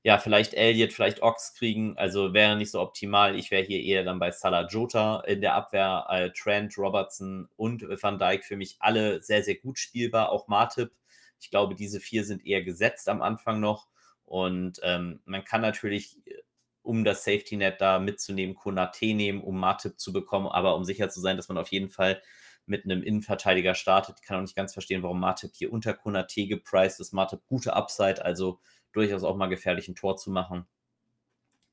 ja, 0.06 0.18
vielleicht 0.18 0.54
Elliott, 0.54 0.92
vielleicht 0.92 1.20
Ox 1.20 1.54
kriegen. 1.54 1.98
Also 1.98 2.32
wäre 2.32 2.54
nicht 2.54 2.70
so 2.70 2.80
optimal. 2.80 3.36
Ich 3.36 3.50
wäre 3.50 3.64
hier 3.64 3.82
eher 3.82 4.04
dann 4.04 4.20
bei 4.20 4.30
Salah 4.30 4.64
Jota 4.68 5.18
in 5.26 5.40
der 5.40 5.54
Abwehr. 5.54 6.06
Äh, 6.08 6.30
Trent, 6.30 6.78
Robertson 6.78 7.48
und 7.56 7.82
Van 7.82 8.16
Dijk 8.16 8.44
für 8.44 8.56
mich 8.56 8.76
alle 8.78 9.20
sehr, 9.20 9.42
sehr 9.42 9.56
gut 9.56 9.80
spielbar. 9.80 10.30
Auch 10.30 10.46
Martip. 10.46 10.92
Ich 11.40 11.50
glaube, 11.50 11.74
diese 11.74 11.98
vier 11.98 12.24
sind 12.24 12.46
eher 12.46 12.62
gesetzt 12.62 13.08
am 13.08 13.20
Anfang 13.20 13.58
noch. 13.58 13.88
Und 14.24 14.78
ähm, 14.84 15.22
man 15.24 15.42
kann 15.42 15.60
natürlich, 15.60 16.24
äh, 16.24 16.34
um 16.82 17.02
das 17.02 17.24
Safety 17.24 17.56
Net 17.56 17.80
da 17.80 17.98
mitzunehmen, 17.98 18.54
Konate 18.54 19.12
nehmen, 19.12 19.42
um 19.42 19.58
Martip 19.58 19.98
zu 19.98 20.12
bekommen. 20.12 20.46
Aber 20.46 20.76
um 20.76 20.84
sicher 20.84 21.08
zu 21.08 21.20
sein, 21.20 21.36
dass 21.36 21.48
man 21.48 21.58
auf 21.58 21.72
jeden 21.72 21.90
Fall 21.90 22.22
mit 22.64 22.84
einem 22.84 23.02
Innenverteidiger 23.02 23.74
startet. 23.74 24.18
Ich 24.20 24.24
kann 24.24 24.36
auch 24.36 24.42
nicht 24.42 24.54
ganz 24.54 24.72
verstehen, 24.72 25.02
warum 25.02 25.18
Martip 25.18 25.50
hier 25.56 25.72
unter 25.72 25.94
Konate 25.94 26.46
gepriced 26.46 27.00
ist. 27.00 27.12
Martip 27.12 27.40
gute 27.48 27.74
Upside, 27.74 28.24
also 28.24 28.60
durchaus 28.96 29.24
auch 29.24 29.36
mal 29.36 29.46
gefährlich 29.46 29.88
ein 29.88 29.94
Tor 29.94 30.16
zu 30.16 30.30
machen. 30.30 30.66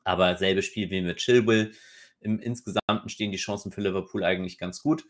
Aber 0.03 0.35
selbe 0.35 0.61
Spiel 0.61 0.89
wie 0.89 1.01
mit 1.01 1.17
Chilwell. 1.17 1.71
Im 2.19 2.39
Insgesamten 2.39 3.09
stehen 3.09 3.31
die 3.31 3.37
Chancen 3.37 3.71
für 3.71 3.81
Liverpool 3.81 4.23
eigentlich 4.23 4.57
ganz 4.57 4.81
gut. 4.81 5.05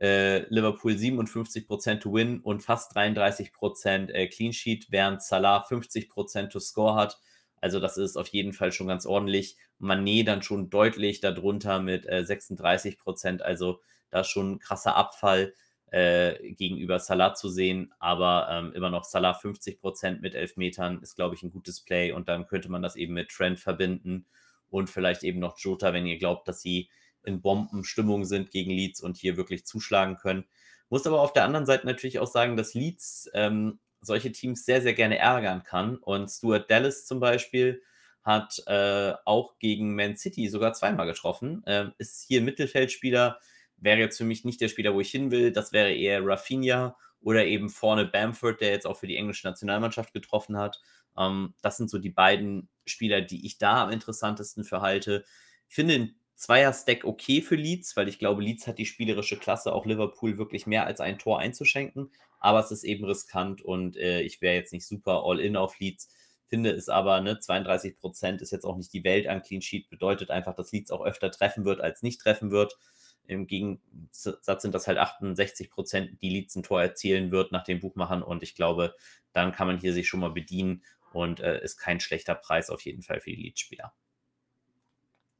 Äh, 0.00 0.46
Liverpool 0.48 0.92
57% 0.92 2.00
to 2.00 2.12
win 2.12 2.40
und 2.40 2.62
fast 2.62 2.96
33% 2.96 4.10
äh, 4.10 4.26
Clean 4.28 4.52
Sheet, 4.52 4.86
während 4.90 5.22
Salah 5.22 5.64
50% 5.64 6.48
to 6.48 6.58
score 6.58 6.94
hat. 6.94 7.20
Also 7.60 7.78
das 7.78 7.96
ist 7.96 8.16
auf 8.16 8.26
jeden 8.28 8.52
Fall 8.52 8.72
schon 8.72 8.88
ganz 8.88 9.06
ordentlich. 9.06 9.56
Manet 9.78 10.26
dann 10.26 10.42
schon 10.42 10.70
deutlich 10.70 11.20
darunter 11.20 11.80
mit 11.80 12.06
äh, 12.06 12.24
36%. 12.26 13.40
Also 13.40 13.80
da 14.10 14.24
schon 14.24 14.52
ein 14.52 14.58
krasser 14.58 14.96
Abfall 14.96 15.54
äh, 15.92 16.54
gegenüber 16.54 16.98
Salah 16.98 17.34
zu 17.34 17.50
sehen, 17.50 17.92
aber 17.98 18.48
ähm, 18.50 18.72
immer 18.72 18.88
noch 18.88 19.04
Salah 19.04 19.38
50% 19.38 20.20
mit 20.20 20.34
Elfmetern 20.34 21.02
ist, 21.02 21.16
glaube 21.16 21.34
ich, 21.34 21.42
ein 21.42 21.50
gutes 21.50 21.82
Play. 21.82 22.12
Und 22.12 22.30
dann 22.30 22.46
könnte 22.46 22.70
man 22.70 22.80
das 22.80 22.96
eben 22.96 23.12
mit 23.12 23.28
Trent 23.28 23.60
verbinden 23.60 24.24
und 24.70 24.88
vielleicht 24.88 25.22
eben 25.22 25.38
noch 25.38 25.58
Jota, 25.58 25.92
wenn 25.92 26.06
ihr 26.06 26.16
glaubt, 26.16 26.48
dass 26.48 26.62
sie 26.62 26.88
in 27.24 27.42
Bombenstimmung 27.42 28.24
sind 28.24 28.50
gegen 28.50 28.70
Leeds 28.70 29.02
und 29.02 29.18
hier 29.18 29.36
wirklich 29.36 29.66
zuschlagen 29.66 30.16
können. 30.16 30.44
Muss 30.88 31.06
aber 31.06 31.20
auf 31.20 31.34
der 31.34 31.44
anderen 31.44 31.66
Seite 31.66 31.86
natürlich 31.86 32.18
auch 32.18 32.26
sagen, 32.26 32.56
dass 32.56 32.72
Leeds 32.72 33.30
ähm, 33.34 33.78
solche 34.00 34.32
Teams 34.32 34.64
sehr, 34.64 34.80
sehr 34.80 34.94
gerne 34.94 35.18
ärgern 35.18 35.62
kann. 35.62 35.98
Und 35.98 36.30
Stuart 36.30 36.70
Dallas 36.70 37.04
zum 37.04 37.20
Beispiel 37.20 37.82
hat 38.22 38.62
äh, 38.66 39.12
auch 39.26 39.58
gegen 39.58 39.94
Man 39.94 40.16
City 40.16 40.48
sogar 40.48 40.72
zweimal 40.72 41.06
getroffen, 41.06 41.62
äh, 41.66 41.90
ist 41.98 42.24
hier 42.26 42.40
Mittelfeldspieler, 42.40 43.38
wäre 43.82 43.98
jetzt 43.98 44.18
für 44.18 44.24
mich 44.24 44.44
nicht 44.44 44.60
der 44.60 44.68
Spieler, 44.68 44.94
wo 44.94 45.00
ich 45.00 45.10
hin 45.10 45.30
will. 45.30 45.52
Das 45.52 45.72
wäre 45.72 45.92
eher 45.92 46.24
Rafinha 46.24 46.96
oder 47.20 47.46
eben 47.46 47.68
vorne 47.68 48.06
Bamford, 48.06 48.60
der 48.60 48.70
jetzt 48.70 48.86
auch 48.86 48.96
für 48.96 49.06
die 49.06 49.16
englische 49.16 49.46
Nationalmannschaft 49.46 50.12
getroffen 50.12 50.56
hat. 50.56 50.80
Ähm, 51.16 51.54
das 51.62 51.76
sind 51.76 51.90
so 51.90 51.98
die 51.98 52.10
beiden 52.10 52.68
Spieler, 52.86 53.20
die 53.20 53.46
ich 53.46 53.58
da 53.58 53.84
am 53.84 53.90
interessantesten 53.90 54.64
für 54.64 54.80
halte. 54.80 55.24
Ich 55.68 55.74
finde 55.74 55.94
ein 55.94 56.14
Zweier-Stack 56.34 57.04
okay 57.04 57.40
für 57.42 57.54
Leeds, 57.54 57.96
weil 57.96 58.08
ich 58.08 58.18
glaube, 58.18 58.42
Leeds 58.42 58.66
hat 58.66 58.78
die 58.78 58.86
spielerische 58.86 59.36
Klasse, 59.36 59.72
auch 59.72 59.86
Liverpool 59.86 60.38
wirklich 60.38 60.66
mehr 60.66 60.86
als 60.86 61.00
ein 61.00 61.18
Tor 61.18 61.38
einzuschenken. 61.38 62.10
Aber 62.40 62.58
es 62.58 62.72
ist 62.72 62.82
eben 62.82 63.04
riskant 63.04 63.62
und 63.62 63.96
äh, 63.96 64.22
ich 64.22 64.40
wäre 64.40 64.56
jetzt 64.56 64.72
nicht 64.72 64.86
super 64.86 65.22
all-in 65.24 65.56
auf 65.56 65.78
Leeds. 65.78 66.08
Finde 66.48 66.70
es 66.70 66.88
aber, 66.88 67.20
ne, 67.20 67.38
32 67.38 67.96
Prozent 67.96 68.42
ist 68.42 68.50
jetzt 68.50 68.64
auch 68.64 68.76
nicht 68.76 68.92
die 68.92 69.04
Welt 69.04 69.28
an 69.28 69.42
Clean 69.42 69.62
Sheet, 69.62 69.88
bedeutet 69.88 70.30
einfach, 70.30 70.54
dass 70.54 70.72
Leeds 70.72 70.90
auch 70.90 71.04
öfter 71.04 71.30
treffen 71.30 71.64
wird, 71.64 71.80
als 71.80 72.02
nicht 72.02 72.20
treffen 72.20 72.50
wird. 72.50 72.76
Im 73.26 73.46
Gegensatz 73.46 74.62
sind 74.62 74.74
das 74.74 74.86
halt 74.86 74.98
68 74.98 75.70
Prozent, 75.70 76.22
die 76.22 76.30
Leeds 76.30 76.56
ein 76.56 76.62
Tor 76.62 76.82
erzielen 76.82 77.30
wird 77.30 77.52
nach 77.52 77.64
den 77.64 77.80
Buchmachern. 77.80 78.22
Und 78.22 78.42
ich 78.42 78.54
glaube, 78.54 78.94
dann 79.32 79.52
kann 79.52 79.66
man 79.66 79.78
hier 79.78 79.92
sich 79.92 80.08
schon 80.08 80.20
mal 80.20 80.30
bedienen 80.30 80.82
und 81.12 81.40
äh, 81.40 81.62
ist 81.62 81.76
kein 81.76 82.00
schlechter 82.00 82.34
Preis 82.34 82.70
auf 82.70 82.82
jeden 82.82 83.02
Fall 83.02 83.20
für 83.20 83.30
die 83.30 83.42
Leeds-Spieler. 83.42 83.92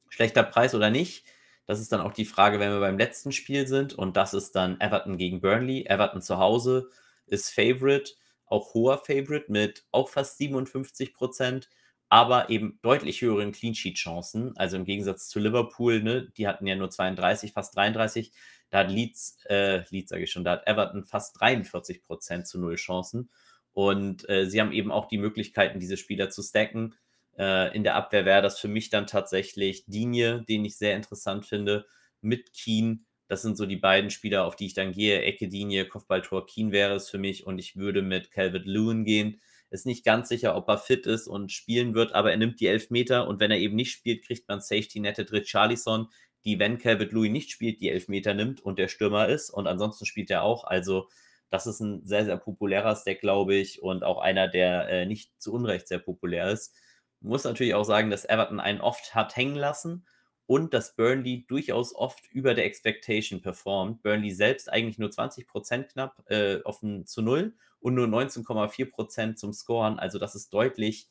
Schlechter 0.09 0.43
Preis 0.43 0.75
oder 0.75 0.91
nicht? 0.91 1.25
Das 1.67 1.81
ist 1.81 1.93
dann 1.93 2.01
auch 2.01 2.13
die 2.13 2.25
Frage, 2.25 2.61
wenn 2.61 2.73
wir 2.73 2.81
beim 2.81 2.99
letzten 2.99 3.33
Spiel 3.33 3.67
sind. 3.67 3.95
Und 3.95 4.17
das 4.17 4.35
ist 4.35 4.53
dann 4.53 4.81
Everton 4.81 5.17
gegen 5.17 5.41
Burnley. 5.41 5.87
Everton 5.87 6.21
zu 6.21 6.39
Hause 6.39 6.91
ist 7.27 7.51
Favorite, 7.51 8.13
auch 8.47 8.75
hoher 8.75 8.99
Favorite 8.99 9.51
mit 9.51 9.87
auch 9.91 10.09
fast 10.09 10.39
57 10.39 11.15
Prozent 11.15 11.71
aber 12.13 12.51
eben 12.51 12.79
deutlich 12.83 13.23
höheren 13.23 13.53
Clean 13.53 13.75
Sheet 13.75 13.97
Chancen. 13.97 14.55
Also 14.59 14.77
im 14.77 14.85
Gegensatz 14.85 15.29
zu 15.31 15.39
Liverpool, 15.41 16.03
ne, 16.03 16.31
die 16.37 16.47
hatten 16.47 16.67
ja 16.67 16.77
nur 16.77 16.91
32, 16.91 17.53
fast 17.53 17.75
33. 17.75 18.33
Da 18.69 18.81
hat 18.81 18.91
Leeds, 18.91 19.39
äh, 19.49 19.85
Leeds 19.89 20.11
sage 20.11 20.25
ich 20.25 20.31
schon, 20.31 20.45
da 20.45 20.51
hat 20.51 20.67
Everton 20.67 21.07
fast 21.07 21.41
43 21.41 22.03
Prozent 22.03 22.47
zu 22.47 22.61
null 22.61 22.75
Chancen. 22.75 23.31
Und 23.73 24.29
äh, 24.29 24.45
sie 24.45 24.61
haben 24.61 24.73
eben 24.73 24.93
auch 24.93 25.09
die 25.09 25.17
Möglichkeiten, 25.17 25.81
diese 25.81 25.97
Spieler 25.97 26.29
zu 26.29 26.43
stacken. 26.43 26.95
Äh, 27.39 27.75
in 27.75 27.83
der 27.83 27.95
Abwehr 27.95 28.27
wäre 28.27 28.43
das 28.43 28.61
für 28.61 28.69
mich 28.69 28.91
dann 28.91 29.07
tatsächlich 29.07 29.87
Dinie, 29.87 30.43
den 30.47 30.67
ich 30.67 30.77
sehr 30.77 30.95
interessant 30.95 31.47
finde, 31.47 31.87
mit 32.21 32.53
Keen. 32.53 33.07
Das 33.27 33.41
sind 33.41 33.57
so 33.57 33.65
die 33.65 33.77
beiden 33.77 34.11
Spieler, 34.11 34.45
auf 34.45 34.55
die 34.55 34.67
ich 34.67 34.75
dann 34.75 34.93
gehe. 34.93 35.23
Ecke, 35.23 35.49
Dinie, 35.49 35.89
Kopfballtor, 35.89 36.45
Keen 36.45 36.73
wäre 36.73 36.95
es 36.95 37.09
für 37.09 37.17
mich. 37.17 37.47
Und 37.47 37.59
ich 37.59 37.77
würde 37.77 38.03
mit 38.03 38.33
Calvert 38.33 38.67
Lewin 38.67 39.07
gehen 39.07 39.41
ist 39.73 39.87
nicht 39.87 40.05
ganz 40.05 40.29
sicher, 40.29 40.55
ob 40.55 40.69
er 40.69 40.79
fit 40.79 41.07
ist 41.07 41.27
und 41.27 41.51
spielen 41.51 41.95
wird, 41.95 42.15
aber 42.15 42.31
er 42.31 42.37
nimmt 42.37 42.61
die 42.61 42.67
Elfmeter 42.67 43.27
und 43.27 43.41
wenn 43.41 43.51
er 43.51 43.59
eben 43.59 43.75
nicht 43.75 43.93
spielt, 43.93 44.25
kriegt 44.25 44.47
man 44.49 44.61
Safety 44.61 45.01
Netted 45.01 45.33
Richarlison, 45.33 46.09
die, 46.45 46.59
wenn 46.59 46.79
Calvert 46.79 47.13
Louis 47.13 47.31
nicht 47.31 47.51
spielt, 47.51 47.81
die 47.81 47.89
Elfmeter 47.89 48.35
nimmt 48.35 48.61
und 48.61 48.79
der 48.79 48.89
Stürmer 48.89 49.29
ist 49.29 49.51
und 49.51 49.67
ansonsten 49.67 50.05
spielt 50.05 50.31
er 50.31 50.43
auch. 50.43 50.65
Also 50.65 51.09
das 51.51 51.67
ist 51.67 51.81
ein 51.81 52.05
sehr, 52.07 52.25
sehr 52.25 52.37
populärer 52.37 52.97
Stack, 52.97 53.21
glaube 53.21 53.55
ich, 53.55 53.83
und 53.83 54.05
auch 54.05 54.19
einer, 54.21 54.49
der 54.49 54.89
äh, 54.89 55.07
nicht 55.07 55.41
zu 55.41 55.53
Unrecht 55.53 55.89
sehr 55.89 55.99
populär 55.99 56.51
ist. 56.51 56.75
Muss 57.21 57.45
natürlich 57.45 57.75
auch 57.75 57.85
sagen, 57.85 58.11
dass 58.11 58.25
Everton 58.25 58.61
einen 58.61 58.81
oft 58.81 59.15
hat 59.15 59.37
hängen 59.37 59.57
lassen 59.57 60.07
und 60.47 60.75
dass 60.75 60.97
Burnley 60.97 61.47
durchaus 61.49 61.95
oft 61.95 62.27
über 62.31 62.55
der 62.55 62.67
Expectation 62.67 63.41
performt. 63.41 64.03
Burnley 64.03 64.33
selbst 64.33 64.71
eigentlich 64.71 64.99
nur 64.99 65.11
20% 65.11 65.85
knapp 65.85 66.23
äh, 66.29 66.63
auf 66.65 66.83
ein 66.83 67.07
zu 67.07 67.23
null 67.23 67.55
und 67.83 67.95
nur 67.95 68.07
19,4% 68.07 69.35
zum 69.35 69.53
Scoren. 69.53 69.99
Also 69.99 70.19
das 70.19 70.35
ist 70.35 70.55
deutlich 70.55 71.09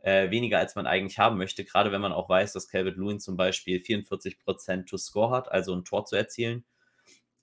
äh, 0.00 0.30
weniger, 0.30 0.58
als 0.58 0.74
man 0.74 0.86
eigentlich 0.86 1.18
haben 1.18 1.36
möchte, 1.36 1.64
gerade 1.64 1.92
wenn 1.92 2.00
man 2.00 2.12
auch 2.12 2.28
weiß, 2.28 2.52
dass 2.52 2.68
Calvert 2.68 2.96
Lewin 2.96 3.20
zum 3.20 3.36
Beispiel 3.36 3.78
44% 3.78 4.86
to 4.86 4.96
score 4.96 5.30
hat, 5.30 5.50
also 5.50 5.74
ein 5.74 5.84
Tor 5.84 6.04
zu 6.04 6.16
erzielen. 6.16 6.64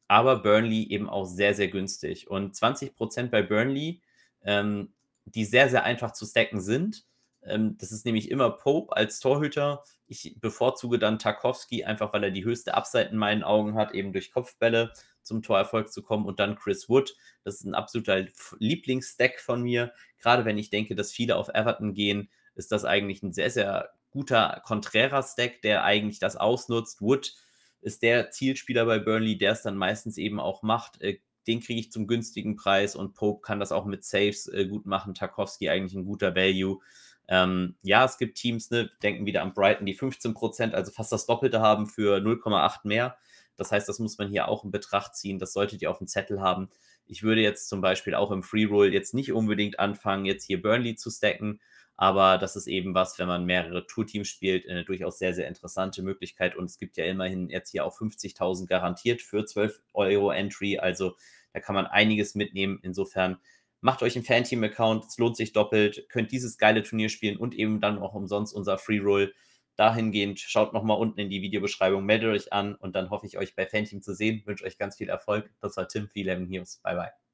Aber 0.08 0.42
Burnley 0.42 0.88
eben 0.90 1.08
auch 1.10 1.26
sehr, 1.26 1.54
sehr 1.54 1.68
günstig. 1.68 2.30
Und 2.30 2.56
20% 2.56 3.30
bei 3.30 3.44
Burnley, 3.44 4.02
ähm, 4.44 4.94
die 5.26 5.46
sehr, 5.46 5.70
sehr 5.70 5.84
einfach 5.84 6.14
zu 6.14 6.26
stacken 6.26 6.60
sind, 6.60 7.06
Ähm, 7.44 7.78
das 7.78 7.92
ist 7.92 8.06
nämlich 8.06 8.32
immer 8.32 8.50
Pope 8.52 8.96
als 8.96 9.20
Torhüter. 9.20 9.84
Ich 10.08 10.38
bevorzuge 10.40 11.00
dann 11.00 11.20
Tarkowski, 11.20 11.84
einfach 11.84 12.14
weil 12.14 12.24
er 12.24 12.32
die 12.32 12.46
höchste 12.46 12.74
Upside 12.74 13.10
in 13.10 13.18
meinen 13.18 13.44
Augen 13.44 13.76
hat, 13.76 13.94
eben 13.94 14.14
durch 14.14 14.32
Kopfbälle 14.32 14.92
zum 15.24 15.42
Torerfolg 15.42 15.92
zu 15.92 16.02
kommen. 16.02 16.26
Und 16.26 16.40
dann 16.40 16.56
Chris 16.56 16.90
Wood. 16.90 17.16
Das 17.44 17.56
ist 17.56 17.66
ein 17.66 17.76
absoluter 17.76 18.26
Lieblingsstack 18.58 19.40
von 19.40 19.62
mir. 19.62 19.94
Gerade 20.20 20.46
wenn 20.46 20.58
ich 20.58 20.70
denke, 20.70 20.96
dass 20.96 21.12
viele 21.12 21.36
auf 21.36 21.50
Everton 21.50 21.94
gehen, 21.94 22.30
ist 22.56 22.72
das 22.72 22.86
eigentlich 22.86 23.24
ein 23.24 23.34
sehr, 23.34 23.52
sehr 23.52 23.90
guter 24.12 24.62
Contreras-Stack, 24.66 25.62
der 25.62 25.84
eigentlich 25.84 26.20
das 26.20 26.36
ausnutzt. 26.36 27.02
Wood 27.02 27.34
ist 27.82 28.02
der 28.02 28.32
Zielspieler 28.32 28.86
bei 28.86 29.00
Burnley, 29.00 29.38
der 29.38 29.54
es 29.54 29.62
dann 29.62 29.78
meistens 29.78 30.18
eben 30.18 30.40
auch 30.40 30.64
macht. 30.64 31.02
Äh, 31.02 31.20
den 31.48 31.62
kriege 31.62 31.80
ich 31.80 31.92
zum 31.92 32.08
günstigen 32.08 32.56
Preis 32.56 32.96
und 32.96 33.14
Pope 33.14 33.42
kann 33.42 33.60
das 33.60 33.72
auch 33.72 33.86
mit 33.86 34.04
Saves 34.04 34.48
äh, 34.48 34.66
gut 34.68 34.86
machen. 34.86 35.14
Tarkowski 35.14 35.70
eigentlich 35.70 35.96
ein 35.96 36.06
guter 36.06 36.36
Value. 36.36 36.80
Ähm, 37.30 37.76
ja, 37.84 38.04
es 38.04 38.18
gibt 38.18 38.38
Teams, 38.40 38.72
ne, 38.72 38.90
denken 39.04 39.26
wieder 39.28 39.44
an 39.44 39.54
Brighton, 39.54 39.86
die 39.86 39.96
15%, 39.96 40.74
also 40.74 40.92
fast 40.92 41.12
das 41.12 41.28
Doppelte 41.28 41.62
haben 41.62 41.86
für 41.86 42.18
0,8 42.18 42.80
mehr. 42.84 43.18
Das 43.56 43.72
heißt, 43.72 43.88
das 43.88 44.00
muss 44.00 44.18
man 44.18 44.30
hier 44.30 44.48
auch 44.48 44.64
in 44.64 44.72
Betracht 44.72 45.16
ziehen. 45.16 45.38
Das 45.38 45.54
solltet 45.54 45.82
ihr 45.82 45.92
auf 45.92 46.00
dem 46.00 46.08
Zettel 46.08 46.42
haben. 46.42 46.70
Ich 47.06 47.22
würde 47.22 47.42
jetzt 47.42 47.70
zum 47.70 47.82
Beispiel 47.82 48.16
auch 48.16 48.32
im 48.32 48.42
Free 48.42 48.66
Roll 48.66 48.94
jetzt 48.94 49.14
nicht 49.14 49.32
unbedingt 49.32 49.80
anfangen, 49.80 50.26
jetzt 50.26 50.46
hier 50.46 50.62
Burnley 50.62 50.96
zu 50.96 51.12
stacken, 51.12 51.60
aber 52.02 52.38
das 52.38 52.56
ist 52.56 52.68
eben 52.68 52.96
was, 52.96 53.20
wenn 53.20 53.28
man 53.28 53.46
mehrere 53.46 53.86
Tourteams 53.86 54.30
spielt, 54.30 54.68
eine 54.70 54.86
durchaus 54.86 55.20
sehr, 55.20 55.34
sehr 55.34 55.50
interessante 55.50 56.02
Möglichkeit. 56.02 56.56
Und 56.56 56.66
es 56.66 56.78
gibt 56.78 56.96
ja 56.96 57.04
immerhin 57.06 57.50
jetzt 57.50 57.72
hier 57.72 57.86
auch 57.86 57.94
50.000 57.94 58.68
garantiert 58.68 59.22
für 59.22 59.46
12 59.46 59.82
Euro 59.94 60.32
Entry. 60.32 60.80
Also 60.80 61.18
da 61.52 61.60
kann 61.60 61.76
man 61.76 61.86
einiges 61.86 62.36
mitnehmen. 62.36 62.80
Insofern 62.84 63.38
Macht 63.82 64.04
euch 64.04 64.16
einen 64.16 64.26
Fanteam-Account, 64.26 65.06
es 65.06 65.18
lohnt 65.18 65.38
sich 65.38 65.54
doppelt, 65.54 66.10
könnt 66.10 66.32
dieses 66.32 66.58
geile 66.58 66.84
Turnier 66.84 67.10
spielen 67.10 67.38
und 67.38 67.56
eben 67.56 67.80
dann 67.80 68.00
auch 68.00 68.14
umsonst 68.14 68.54
unser 68.54 68.78
Free 68.78 69.00
Roll. 69.00 69.34
Dahingehend 69.78 70.40
schaut 70.42 70.74
nochmal 70.74 70.98
unten 70.98 71.22
in 71.22 71.30
die 71.30 71.42
Videobeschreibung, 71.42 72.04
meldet 72.06 72.30
euch 72.30 72.52
an 72.52 72.76
und 72.76 72.96
dann 72.96 73.10
hoffe 73.10 73.26
ich 73.26 73.38
euch 73.38 73.56
bei 73.56 73.66
Fanteam 73.66 74.02
zu 74.02 74.14
sehen. 74.14 74.42
Wünsche 74.46 74.66
euch 74.66 74.78
ganz 74.78 74.98
viel 74.98 75.08
Erfolg. 75.08 75.50
Das 75.62 75.78
war 75.78 75.88
Tim, 75.88 76.10
viel 76.10 76.36
News. 76.38 76.82
Bye 76.84 76.96
bye. 76.96 77.29